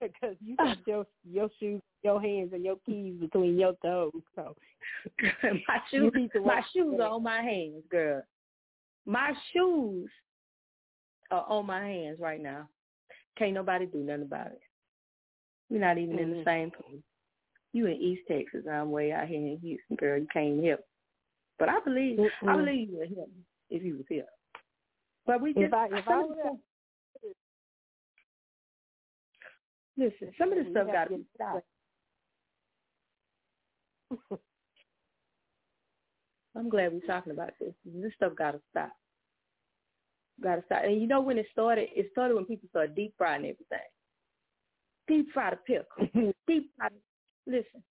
[0.00, 4.12] because you got your your shoes, your hands, and your keys between your toes.
[4.34, 4.54] So
[5.42, 6.12] my shoes,
[6.44, 8.22] my shoes are on my hands, girl.
[9.06, 10.10] My shoes
[11.30, 12.68] are on my hands right now.
[13.38, 14.60] Can't nobody do nothing about it.
[15.70, 16.44] We're not even in the Mhm.
[16.44, 17.02] same place.
[17.72, 20.18] You in East Texas, I'm way out here in Houston, girl.
[20.18, 20.80] You can't help.
[21.58, 22.56] But I believe, I Mm-mm.
[22.56, 23.30] believe you would help
[23.70, 24.26] if you was here.
[25.26, 26.50] But we just, if I if some I
[29.96, 31.64] listen, some of this stuff got to to get- stop.
[36.56, 37.74] I'm glad we're talking about this.
[37.84, 38.92] This stuff got to stop.
[40.42, 40.84] Got to stop.
[40.84, 41.88] And you know when it started?
[41.94, 43.78] It started when people started deep frying everything.
[45.06, 46.32] Deep fry the pickle.
[46.46, 46.88] deep fry.
[46.88, 47.82] The, listen.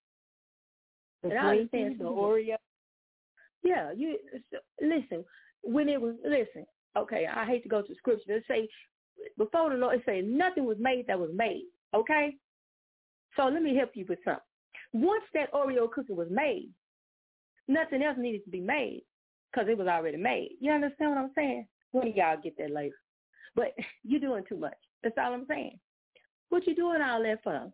[1.22, 2.56] the And I understand the Oreo.
[3.62, 4.18] Yeah, you
[4.80, 5.24] listen.
[5.62, 8.36] When it was listen, okay, I hate to go to scripture.
[8.36, 8.68] It say
[9.38, 11.66] before the Lord, it say nothing was made that was made.
[11.96, 12.36] Okay,
[13.36, 14.42] so let me help you with something.
[14.92, 16.68] Once that Oreo cookie was made,
[17.68, 19.02] nothing else needed to be made
[19.50, 20.50] because it was already made.
[20.60, 21.66] You understand what I'm saying?
[21.92, 22.96] When y'all get that later,
[23.54, 23.72] but
[24.04, 24.76] you're doing too much.
[25.02, 25.78] That's all I'm saying.
[26.50, 27.72] What you doing all that for?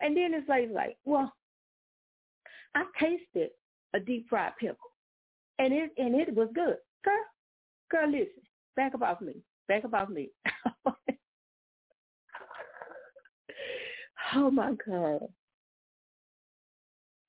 [0.00, 1.32] And then it's like, like, well,
[2.74, 3.50] I tasted
[3.94, 4.76] a deep fried pickle,
[5.60, 6.76] and it and it was good.
[7.04, 7.14] Girl,
[7.90, 8.42] girl, listen,
[8.74, 9.34] back up off me,
[9.68, 10.30] back up off me.
[14.34, 15.28] oh my god!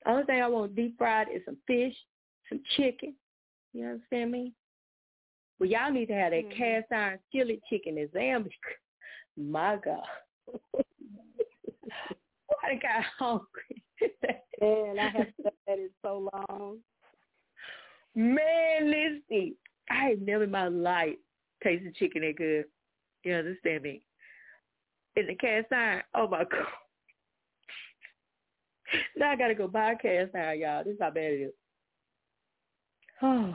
[0.06, 1.94] Only thing I want deep fried is some fish,
[2.48, 3.14] some chicken.
[3.72, 4.52] You understand me?
[5.58, 6.56] Well, y'all need to have that Mhm.
[6.56, 8.50] cast iron skillet chicken and Zambi.
[9.36, 10.06] My God.
[12.62, 13.82] I got hungry.
[14.60, 16.82] Man, I have done that in so long.
[18.14, 19.56] Man, listen,
[19.90, 21.16] I ain't never in my life
[21.62, 22.64] tasted chicken that good.
[23.24, 24.04] You understand me?
[25.16, 26.66] In the cast iron, oh my God.
[29.16, 30.84] Now I gotta go buy a cast iron, y'all.
[30.84, 31.52] This is how bad it is.
[33.22, 33.54] Oh,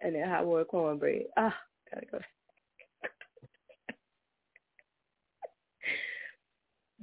[0.00, 1.26] and then hot water cornbread.
[1.36, 1.54] Ah,
[1.92, 2.18] gotta go.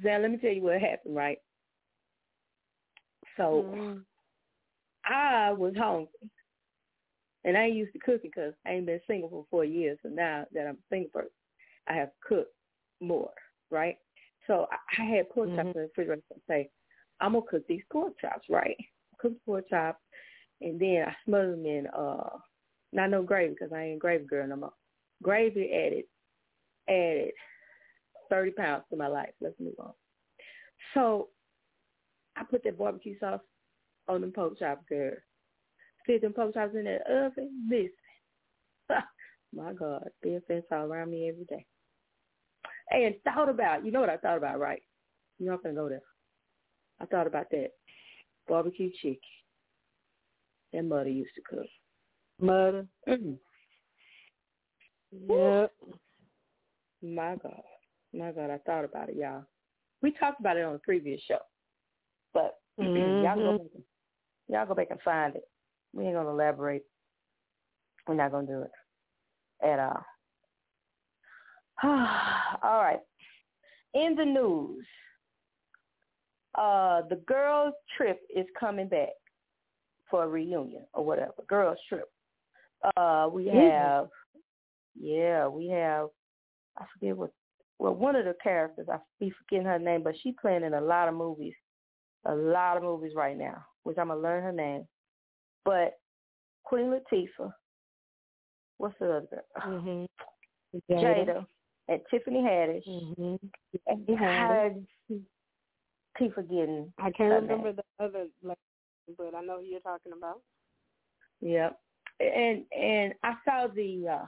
[0.04, 1.40] Zan, let me tell you what happened, right?
[3.38, 4.06] So Mhm.
[5.06, 6.30] I was hungry.
[7.44, 10.00] And I ain't used to cooking because I ain't been single for four years.
[10.02, 11.32] So now that I'm single person,
[11.88, 12.56] I have cooked
[13.00, 13.32] more,
[13.70, 14.00] right?
[14.48, 15.68] So I, I had pork chops Mhm.
[15.68, 16.70] in the refrigerator and say,
[17.22, 18.78] I'm to cook these pork chops, right?
[19.20, 20.02] Cook the pork chops,
[20.62, 22.30] and then I smother them in, uh,
[22.94, 24.74] not no gravy because I ain't gravy girl no more.
[25.24, 26.06] Gravy added,
[26.90, 27.32] added
[28.30, 29.34] 30 pounds to my life.
[29.42, 29.94] Let's move on.
[30.94, 31.30] So
[32.36, 33.42] I put that barbecue sauce
[34.08, 35.14] on them pork chops, girl.
[36.04, 37.68] Stick them pork chops in that oven.
[37.70, 37.92] Listen.
[39.56, 41.66] My God, fence all around me every day.
[42.92, 44.82] And thought about, you know what I thought about, right?
[45.40, 46.02] You're not to go there.
[47.02, 47.70] I thought about that
[48.48, 49.20] barbecue chicken
[50.74, 51.68] that mother used to cook.
[52.40, 52.88] Mother.
[53.08, 53.38] Mm.
[55.28, 55.72] Yep.
[57.02, 57.62] My God.
[58.14, 59.44] My God, I thought about it, y'all.
[60.02, 61.40] We talked about it on the previous show.
[62.34, 63.58] But y'all, go Mhm.
[63.58, 63.84] back and,
[64.48, 65.44] y'all go back and find it.
[65.94, 66.84] We ain't going to elaborate.
[68.08, 68.72] We're not going to do it
[69.66, 70.06] at all.
[72.64, 73.00] all right.
[73.94, 74.86] In the news,
[76.58, 79.10] uh, the girls' trip is coming back
[80.10, 81.34] for a reunion or whatever.
[81.48, 82.10] Girls' trip.
[82.98, 84.10] Uh, we have,
[85.00, 86.10] yeah, we have.
[86.78, 87.32] I forget what
[87.80, 90.82] well, one of the characters, I be forgetting her name, but she playing in a
[90.82, 91.54] lot of movies,
[92.26, 94.88] a lot of movies right now, which I'm gonna learn her name.
[95.66, 96.00] But
[96.64, 97.54] Queen Latifah,
[98.78, 99.46] what's the other girl?
[99.84, 100.08] Mhm.
[100.90, 101.46] Jada.
[101.88, 103.40] and Tiffany Haddish, Mhm.
[103.88, 104.86] and Haddish.
[106.18, 106.92] Keep forgetting.
[107.00, 107.80] I can't remember name.
[108.00, 108.58] the other, like,
[109.18, 110.42] but I know who you're talking about.
[111.42, 111.78] Yep.
[112.20, 114.26] And and I saw the uh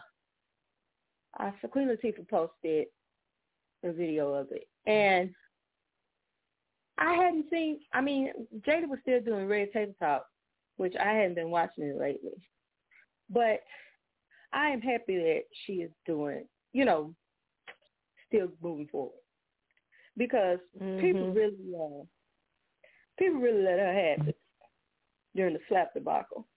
[1.38, 2.88] I saw Queen Latifah posted
[3.84, 4.68] a video of it.
[4.86, 5.34] And
[6.98, 8.32] I hadn't seen I mean,
[8.68, 10.26] Jada was still doing Red Table Talk,
[10.78, 12.44] which I hadn't been watching it lately.
[13.30, 13.62] But
[14.54, 17.14] I am happy that she is doing, you know,
[18.28, 19.20] still moving forward.
[20.18, 20.60] Because
[21.00, 21.36] people Mhm.
[21.36, 22.06] really uh
[23.18, 24.38] people really let her have it
[25.36, 26.48] during the slap debacle.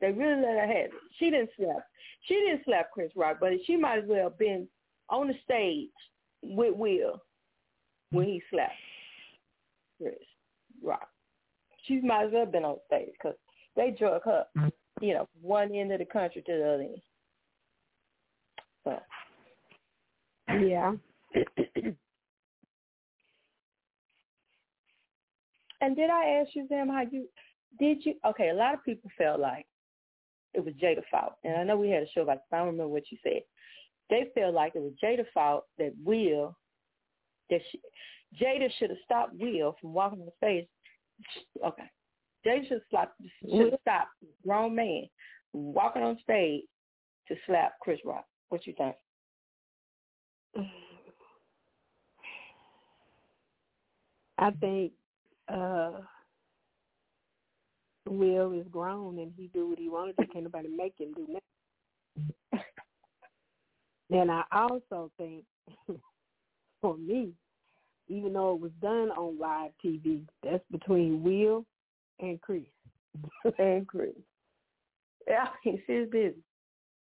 [0.00, 1.00] They really let her have it.
[1.18, 1.86] She didn't slap.
[2.22, 4.68] She didn't slap Chris Rock, but she might as well have been
[5.08, 5.90] on the stage
[6.42, 7.22] with Will
[8.10, 8.74] when he slapped
[9.98, 10.14] Chris
[10.82, 11.08] Rock.
[11.84, 13.36] She might as well have been on stage because
[13.76, 14.46] they drug her,
[15.00, 17.02] you know, one end of the country to the other end.
[18.84, 19.02] So
[20.66, 20.96] Yeah.
[25.80, 27.28] And did I ask you them how you
[27.78, 29.66] did you okay, a lot of people felt like
[30.54, 31.34] it was Jada fault.
[31.44, 33.42] And I know we had a show about this, I don't remember what you said.
[34.08, 36.56] They felt like it was Jada fault that Will
[37.50, 37.80] that she,
[38.40, 40.66] Jada should have stopped Will from walking on the stage.
[41.64, 41.84] Okay.
[42.46, 43.74] Jada should have stopped should have mm-hmm.
[43.82, 44.10] stopped
[44.44, 45.04] grown man
[45.52, 46.62] walking on stage
[47.28, 48.24] to slap Chris Rock.
[48.48, 48.96] What you think?
[54.38, 54.92] I think
[55.50, 56.00] uh
[58.08, 60.26] Will is grown and he do what he wanted to.
[60.26, 62.64] Can't nobody make him do nothing.
[64.12, 65.44] And I also think,
[66.80, 67.30] for me,
[68.08, 71.64] even though it was done on live TV, that's between Will
[72.18, 72.62] and Chris.
[73.58, 74.10] and Chris.
[75.28, 76.34] Yeah, he's his business.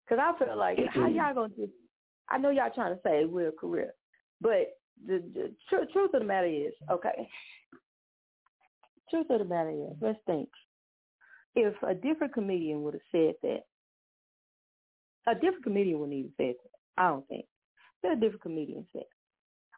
[0.09, 1.69] Cause I feel like how y'all gonna do?
[2.27, 3.93] I know y'all trying to say Will career,
[4.41, 4.77] but
[5.07, 7.29] the, the tr- truth of the matter is, okay.
[9.11, 10.49] Truth of the matter is, let's think.
[11.55, 13.65] If a different comedian would have said that,
[15.27, 17.01] a different comedian wouldn't even say that.
[17.01, 17.45] I don't think.
[18.01, 19.03] But a different comedian said.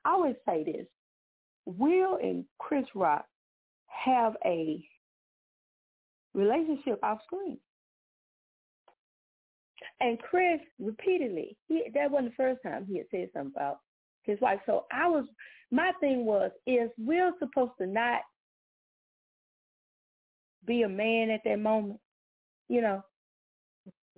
[0.05, 0.85] I always say this:
[1.65, 3.25] Will and Chris Rock
[3.87, 4.87] have a
[6.33, 7.57] relationship off screen.
[9.99, 13.79] And Chris repeatedly, he, that wasn't the first time he had said something about
[14.23, 14.59] his wife.
[14.65, 15.25] So I was,
[15.71, 18.21] my thing was, is Will supposed to not
[20.65, 21.99] be a man at that moment?
[22.69, 23.03] You know,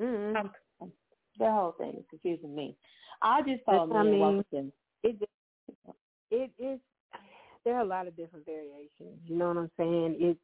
[0.02, 0.38] Mm-hmm.
[0.38, 0.92] I'm,
[1.40, 2.76] that whole thing is confusing me.
[3.22, 4.72] I just thought I man mean, in.
[5.04, 5.30] It
[6.32, 6.80] it is.
[7.64, 9.20] There are a lot of different variations.
[9.26, 10.18] You know what I'm saying?
[10.20, 10.40] It's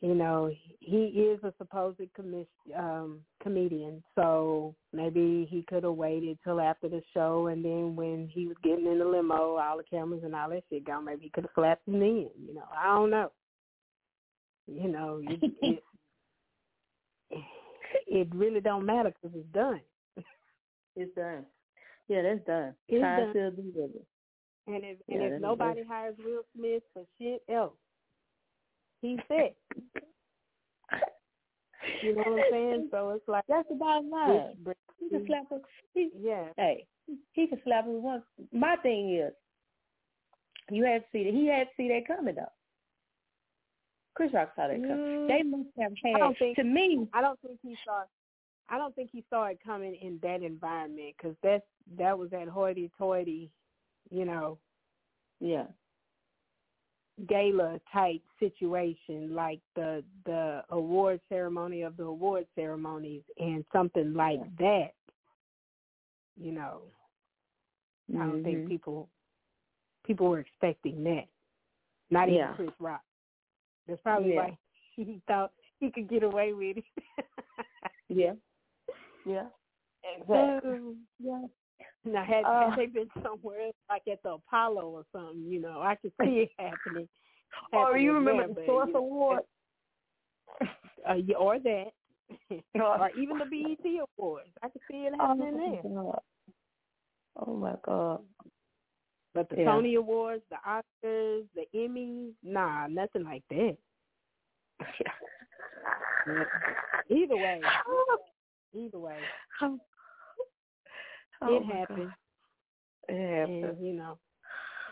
[0.00, 2.46] you know he is a supposed commis-
[2.76, 8.28] um, comedian, so maybe he could have waited till after the show, and then when
[8.32, 11.24] he was getting in the limo, all the cameras and all that shit gone, maybe
[11.24, 12.30] he could have slapped him then.
[12.46, 13.32] You know, I don't know.
[14.70, 15.52] You know, it,
[17.30, 17.44] it,
[18.06, 19.80] it really don't matter because it's done.
[20.94, 21.46] It's done.
[22.08, 22.74] Yeah, that's done.
[22.88, 23.30] It's Time done.
[23.30, 24.06] still be with it.
[24.66, 27.72] And if Yeah, and if nobody hires Will Smith for shit else,
[29.00, 29.56] he's it.
[32.02, 32.88] You know what I'm saying?
[32.90, 34.04] So it's like That's about
[34.64, 35.60] which He can slap her.
[35.94, 36.46] He, yeah.
[36.56, 36.86] hey,
[37.32, 38.24] he can slap her once.
[38.52, 39.32] My thing is,
[40.70, 41.32] you had to see that.
[41.32, 42.52] He had to see that coming though.
[44.18, 44.96] Chris Rock saw that coming.
[44.98, 46.18] Mm, They must have I had.
[46.18, 48.02] don't think- to me, I don't think he saw.
[48.68, 51.64] I don't think he saw it coming in that environment because that's
[51.96, 53.48] that was that hoity-toity,
[54.10, 54.58] you know,
[55.38, 55.68] yeah,
[57.26, 64.40] gala type situation, like the the award ceremony of the award ceremonies, and something like
[64.58, 64.94] that.
[66.36, 66.82] You know,
[68.14, 68.68] I don't think Mhm.
[68.68, 69.08] people
[70.02, 71.28] people were expecting that.
[72.10, 72.54] Not Yeah.
[72.54, 73.02] even Chris Rock.
[73.88, 74.36] That's probably Yeah.
[74.36, 74.58] why
[74.96, 76.84] he thought he could get away with it.
[78.10, 78.32] Yeah,
[79.26, 79.48] yeah,
[80.16, 80.70] exactly.
[80.70, 81.42] Um, Yeah,
[82.04, 85.60] now, had, Uh, had they been somewhere else, like at the Apollo or something, you
[85.60, 87.08] know, I could see it happening.
[87.72, 89.42] or you remember there, the Source you know, Award?
[91.08, 91.92] uh, yeah, or that,
[92.74, 94.48] or even the BET Awards.
[94.62, 95.92] I could see it happening oh, there.
[95.92, 96.20] God.
[97.46, 98.22] Oh my God.
[99.34, 99.64] But the Yeah.
[99.66, 103.76] Tony Awards, the Oscars, the Emmys, nah, nothing like that.
[107.10, 107.60] Either way,
[108.74, 109.18] either way,
[109.62, 109.78] Oh,
[111.42, 112.10] oh, oh it my happened.
[113.08, 113.14] Yeah.
[113.44, 114.18] and you know,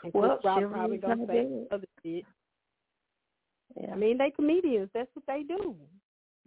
[0.02, 1.66] and Well, Chris Rock probably gonna say dead.
[1.70, 2.24] other shit.
[3.78, 3.92] Yeah.
[3.92, 4.88] I mean, they comedians.
[4.94, 5.76] That's what they do.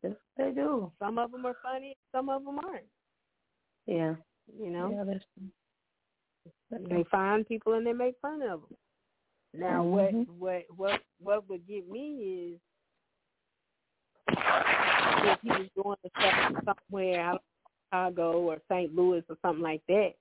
[0.02, 0.92] That's what they do.
[0.98, 2.86] Some of them are funny, some of them aren't.
[3.86, 4.16] Yeah.
[4.60, 5.26] You know, Yeah, that's
[6.72, 8.78] they find people and they make fun of them.
[9.54, 10.28] Now, Mhm.
[10.28, 12.60] what what what what would get me is
[14.28, 17.42] if he was doing the stuff somewhere out of
[17.86, 18.94] Chicago or St.
[18.96, 20.14] Louis or something like that,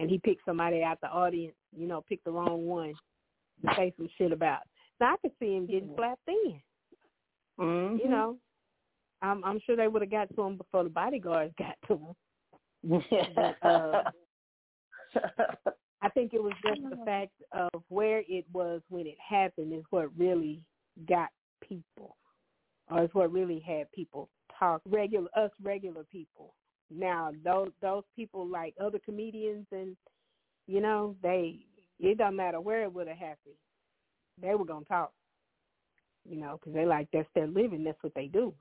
[0.00, 2.94] and he picked somebody out the audience, you know, picked the wrong one
[3.62, 4.62] to say some shit about.
[5.00, 6.62] Now I could see him getting slapped in.
[7.58, 7.98] Mhm.
[8.02, 8.38] You know,
[9.20, 12.14] I'm I'm sure they would have got to him before the bodyguards got to him.
[13.36, 14.10] But, uh,
[16.02, 19.84] I think it was just the fact of where it was when it happened is
[19.90, 20.60] what really
[21.08, 21.28] got
[21.66, 22.16] people,
[22.90, 24.28] or is what really had people
[24.58, 24.82] talk.
[24.88, 26.54] Regular us regular people.
[26.90, 29.96] Now those those people like other comedians and
[30.66, 31.60] you know they
[32.00, 33.54] it doesn't matter where it would have happened,
[34.40, 35.12] they were gonna talk.
[36.28, 37.84] You know, because they like that's their living.
[37.84, 38.54] That's what they do.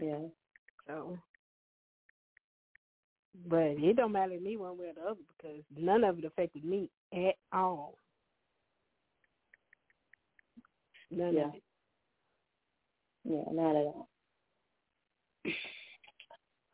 [0.00, 0.18] yeah.
[0.86, 1.18] So,
[3.46, 6.24] but it don't matter to me one way or the other because none of it
[6.24, 7.94] affected me at all.
[11.10, 11.48] None Yeah.
[11.48, 11.62] of it.
[13.24, 14.08] Yeah, not at all.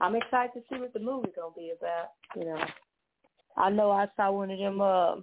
[0.00, 2.10] I'm excited to see what the movie's gonna be about.
[2.36, 2.64] You know,
[3.56, 5.16] I know I saw one of them uh,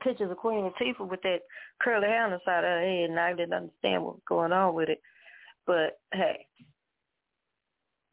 [0.00, 1.40] pictures of Queen Latifah with that
[1.80, 4.52] curly hair on the side of her head, and I didn't understand what was going
[4.52, 5.00] on with it.
[5.66, 6.46] But hey,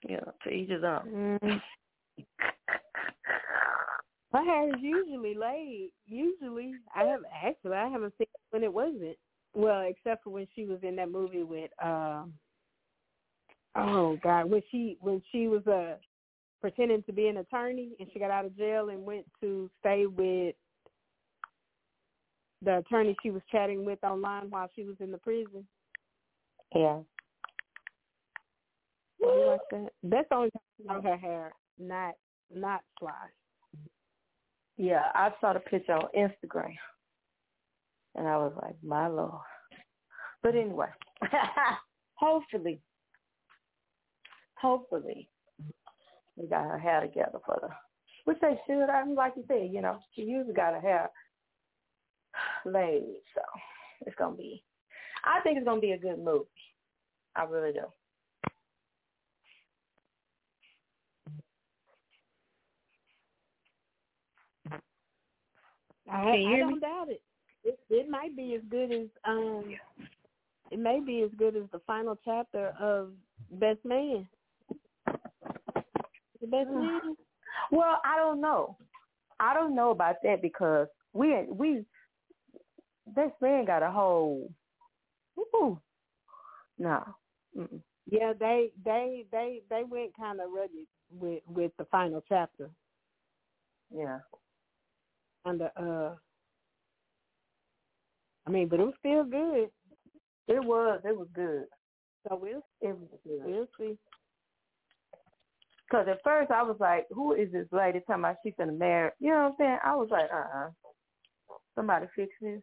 [0.07, 1.39] you know, to each his own.
[1.43, 1.61] Mm.
[4.35, 5.91] My hair is usually laid.
[6.07, 9.17] Usually, I have actually I haven't seen when it wasn't.
[9.53, 12.33] Well, except for when she was in that movie with um
[13.77, 15.95] oh god, when she when she was uh
[16.59, 20.05] pretending to be an attorney and she got out of jail and went to stay
[20.05, 20.55] with
[22.61, 25.65] the attorney she was chatting with online while she was in the prison.
[26.75, 26.99] Yeah.
[29.21, 29.91] You like that?
[30.03, 32.13] That's the only time I saw her hair not
[32.53, 33.11] not fly.
[34.77, 36.75] Yeah, I saw the picture on Instagram,
[38.15, 39.41] and I was like, my lord.
[40.43, 40.89] But anyway,
[42.15, 42.81] hopefully,
[44.59, 45.29] hopefully,
[46.35, 47.69] we got her hair together for the,
[48.25, 48.89] which they should.
[48.89, 51.09] I mean, like you said, you know, she usually got her hair
[52.65, 53.41] laid, so
[54.05, 54.63] it's gonna be.
[55.23, 56.45] I think it's gonna be a good movie.
[57.35, 57.85] I really do.
[66.11, 66.79] I, I don't me?
[66.79, 67.21] doubt it.
[67.63, 67.79] it.
[67.89, 69.75] It might be as good as um,
[70.71, 73.11] it may be as good as the final chapter of
[73.51, 74.27] Best Man.
[76.41, 77.15] The Best Man.
[77.71, 78.77] Well, I don't know.
[79.39, 81.85] I don't know about that because we we
[83.15, 84.49] this man got a whole.
[85.37, 85.79] Ooh,
[86.77, 87.03] no.
[87.57, 87.81] Mm-mm.
[88.09, 92.69] Yeah, they they they they went kind of rugged with with the final chapter.
[93.95, 94.19] Yeah.
[95.45, 96.15] Under uh,
[98.47, 99.69] I mean, but it was still good.
[100.47, 101.01] It was.
[101.03, 101.65] It was good.
[102.27, 103.41] So we'll It was good.
[103.45, 103.97] we'll see.
[105.87, 109.11] Because at first I was like, who is this lady talking about she's gonna marry?
[109.19, 109.77] You know what I'm saying?
[109.83, 110.69] I was like, uh-uh.
[111.75, 112.61] Somebody fix this.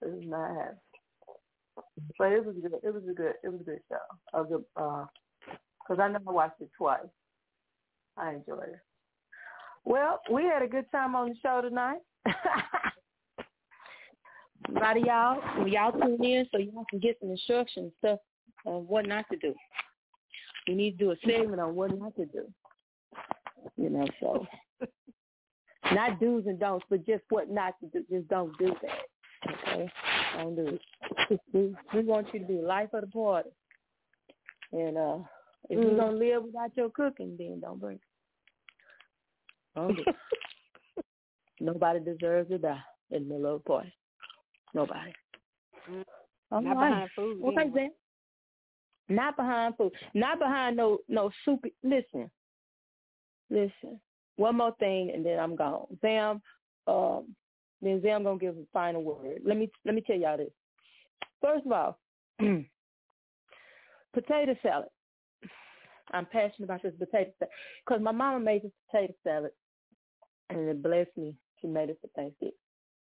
[0.00, 0.78] This is not happening.
[2.18, 2.72] But it was good.
[2.82, 3.34] It was a good.
[3.42, 4.38] It was a good show.
[4.40, 4.64] A good.
[4.76, 5.04] Uh,
[5.80, 7.00] because I never watched it twice.
[8.16, 8.93] I enjoyed it.
[9.84, 11.98] Well, we had a good time on the show tonight.
[12.26, 12.32] a
[14.72, 18.18] lot of y'all, when y'all tune in so y'all can get some instructions stuff
[18.64, 19.54] on what not to do.
[20.66, 22.46] We need to do a segment on what not to do.
[23.76, 24.46] You know, so
[25.92, 28.04] not do's and don'ts, but just what not to do.
[28.10, 29.50] Just don't do that.
[29.68, 29.92] Okay?
[30.38, 30.78] Don't do
[31.30, 31.40] it.
[31.52, 33.50] We, we want you to be the life of the party.
[34.72, 35.18] And uh
[35.70, 35.96] if you're Mm.
[35.96, 38.00] gonna live without your cooking, then don't bring it.
[39.74, 40.16] Don't do it.
[41.60, 43.94] Nobody deserves to die in the middle of a party.
[44.74, 45.12] Nobody.
[45.90, 46.04] Mm.
[46.50, 46.90] All Not right.
[46.90, 47.44] behind food.
[47.44, 47.90] Okay, anyway.
[49.08, 49.92] Not behind food.
[50.14, 51.68] Not behind no no super.
[51.82, 52.30] Listen,
[53.50, 54.00] listen.
[54.36, 55.86] One more thing, and then I'm gone.
[56.00, 56.42] Sam,
[56.86, 57.34] um,
[57.82, 59.40] then Sam gonna give a final word.
[59.44, 60.50] Let me let me tell y'all this.
[61.40, 61.98] First of all,
[64.14, 64.88] potato salad.
[66.12, 67.52] I'm passionate about this potato salad
[67.84, 69.50] because my mama made this potato salad,
[70.50, 71.34] and it blessed me.
[71.60, 72.52] She made it for Thanksgiving.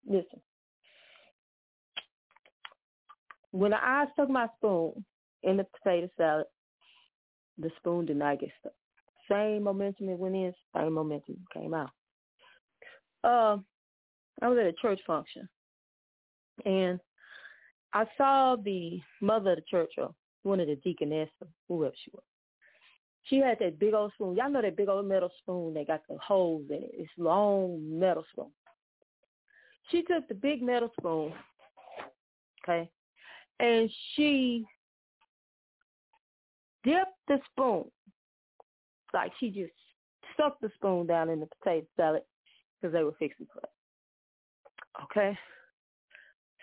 [0.08, 0.42] Listen,
[3.52, 5.04] when I stuck my spoon
[5.44, 6.46] in the potato salad,
[7.58, 8.74] the spoon did not get stuck.
[9.30, 11.92] same momentum it went in, same momentum came out.
[13.24, 13.58] Uh,
[14.42, 15.48] I was at a church function,
[16.66, 17.00] and
[17.94, 20.14] I saw the mother of the church, or
[20.44, 22.24] one of the deaconess, or whoever she was.
[23.30, 24.36] She had that big old spoon.
[24.36, 26.92] Y'all know that big old metal spoon that got the holes in it.
[26.94, 28.52] It's long metal spoon.
[29.92, 31.34] She took the big metal spoon,
[32.64, 32.90] okay,
[33.60, 34.66] and she
[36.84, 37.86] dipped the spoon
[39.14, 39.74] like she just
[40.34, 42.22] stuck the spoon down in the potato salad
[42.80, 43.70] because they were fixing for it.
[45.04, 45.38] Okay.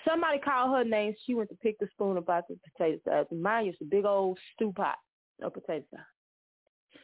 [0.09, 1.15] Somebody called her name.
[1.25, 3.27] She went to pick the spoon about the potato salad.
[3.33, 4.97] Mine is a big old stew pot
[5.43, 6.07] of potato salad.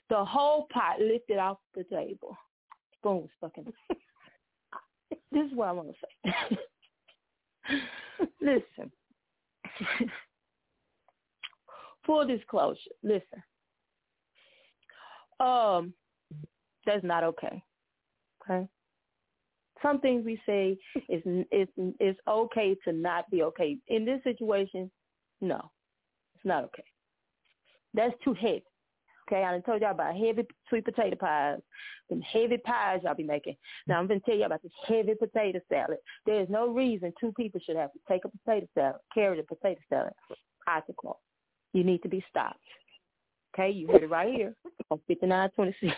[0.09, 2.36] The whole pot lifted off the table.
[2.99, 3.99] Spoon was stuck in it.
[5.32, 6.59] this is what I want to say.
[8.40, 8.93] listen.
[12.07, 12.78] Full disclosure.
[13.03, 13.43] Listen.
[15.40, 15.95] Um,
[16.86, 17.62] that's not okay.
[18.43, 18.66] Okay.
[19.82, 20.78] Some things we say
[21.09, 21.68] is is
[22.01, 23.78] is okay to not be okay.
[23.88, 24.90] In this situation,
[25.40, 25.70] no,
[26.36, 26.84] it's not okay.
[27.95, 28.64] That's too heavy.
[29.33, 31.61] Okay, I done told y'all about heavy sweet potato pies,
[32.11, 33.57] them heavy pies y'all be making.
[33.87, 35.99] Now I'm gonna tell you about this heavy potato salad.
[36.26, 39.45] There is no reason two people should have to take a potato salad, carry the
[39.45, 40.12] potato salad
[40.99, 41.16] cloth.
[41.72, 42.59] You need to be stopped.
[43.55, 44.55] Okay, you heard it right here
[44.91, 45.95] on 5926.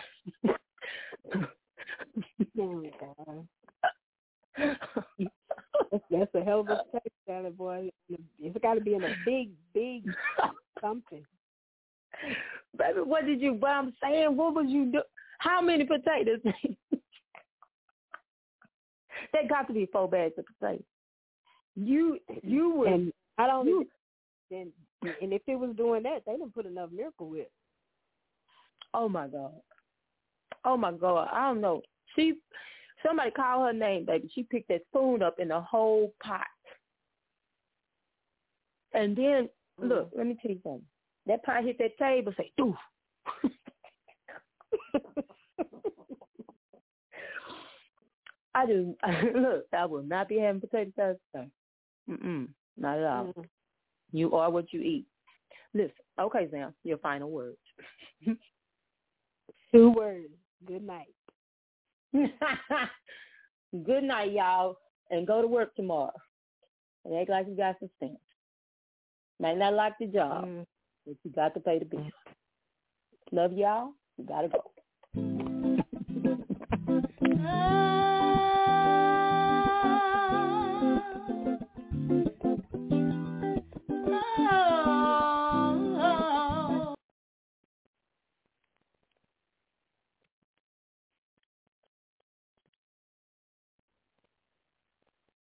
[5.91, 7.89] that's, that's a hell of a potato salad, boy.
[8.39, 10.03] It's got to be in a big, big
[10.81, 11.25] something.
[12.77, 13.53] Baby, what did you?
[13.53, 15.01] What I'm saying, what was you do?
[15.39, 16.39] How many potatoes?
[19.33, 20.83] that got to be four bags of potatoes.
[21.75, 22.87] You, you were.
[22.87, 23.67] And I don't.
[23.67, 23.87] You,
[24.49, 24.71] then,
[25.21, 27.51] and if it was doing that, they didn't put enough miracle whip.
[28.93, 29.53] Oh my god.
[30.63, 31.29] Oh my god.
[31.31, 31.81] I don't know.
[32.15, 32.35] She
[33.05, 34.29] somebody called her name, baby.
[34.33, 36.47] She picked that spoon up in the whole pot.
[38.93, 39.49] And then
[39.81, 40.17] look, mm.
[40.17, 40.81] let me tell you something.
[41.27, 42.75] That pot hit that table, say, doof.
[48.55, 48.95] I do
[49.35, 51.49] look, I will not be having potato salad today.
[52.09, 52.47] Mm-mm,
[52.77, 53.25] not at all.
[53.37, 53.45] Mm.
[54.13, 55.05] You are what you eat.
[55.73, 57.57] Listen, okay, Sam, your final words.
[59.73, 60.29] Two words.
[60.65, 61.13] Good night.
[62.13, 64.77] Good night, y'all,
[65.09, 66.13] and go to work tomorrow.
[67.03, 68.17] And act like you got some sense.
[69.39, 70.65] Might not like the job, mm.
[71.05, 72.11] But you got to pay the bills.
[73.31, 73.93] Love y'all.
[74.17, 74.71] You gotta go.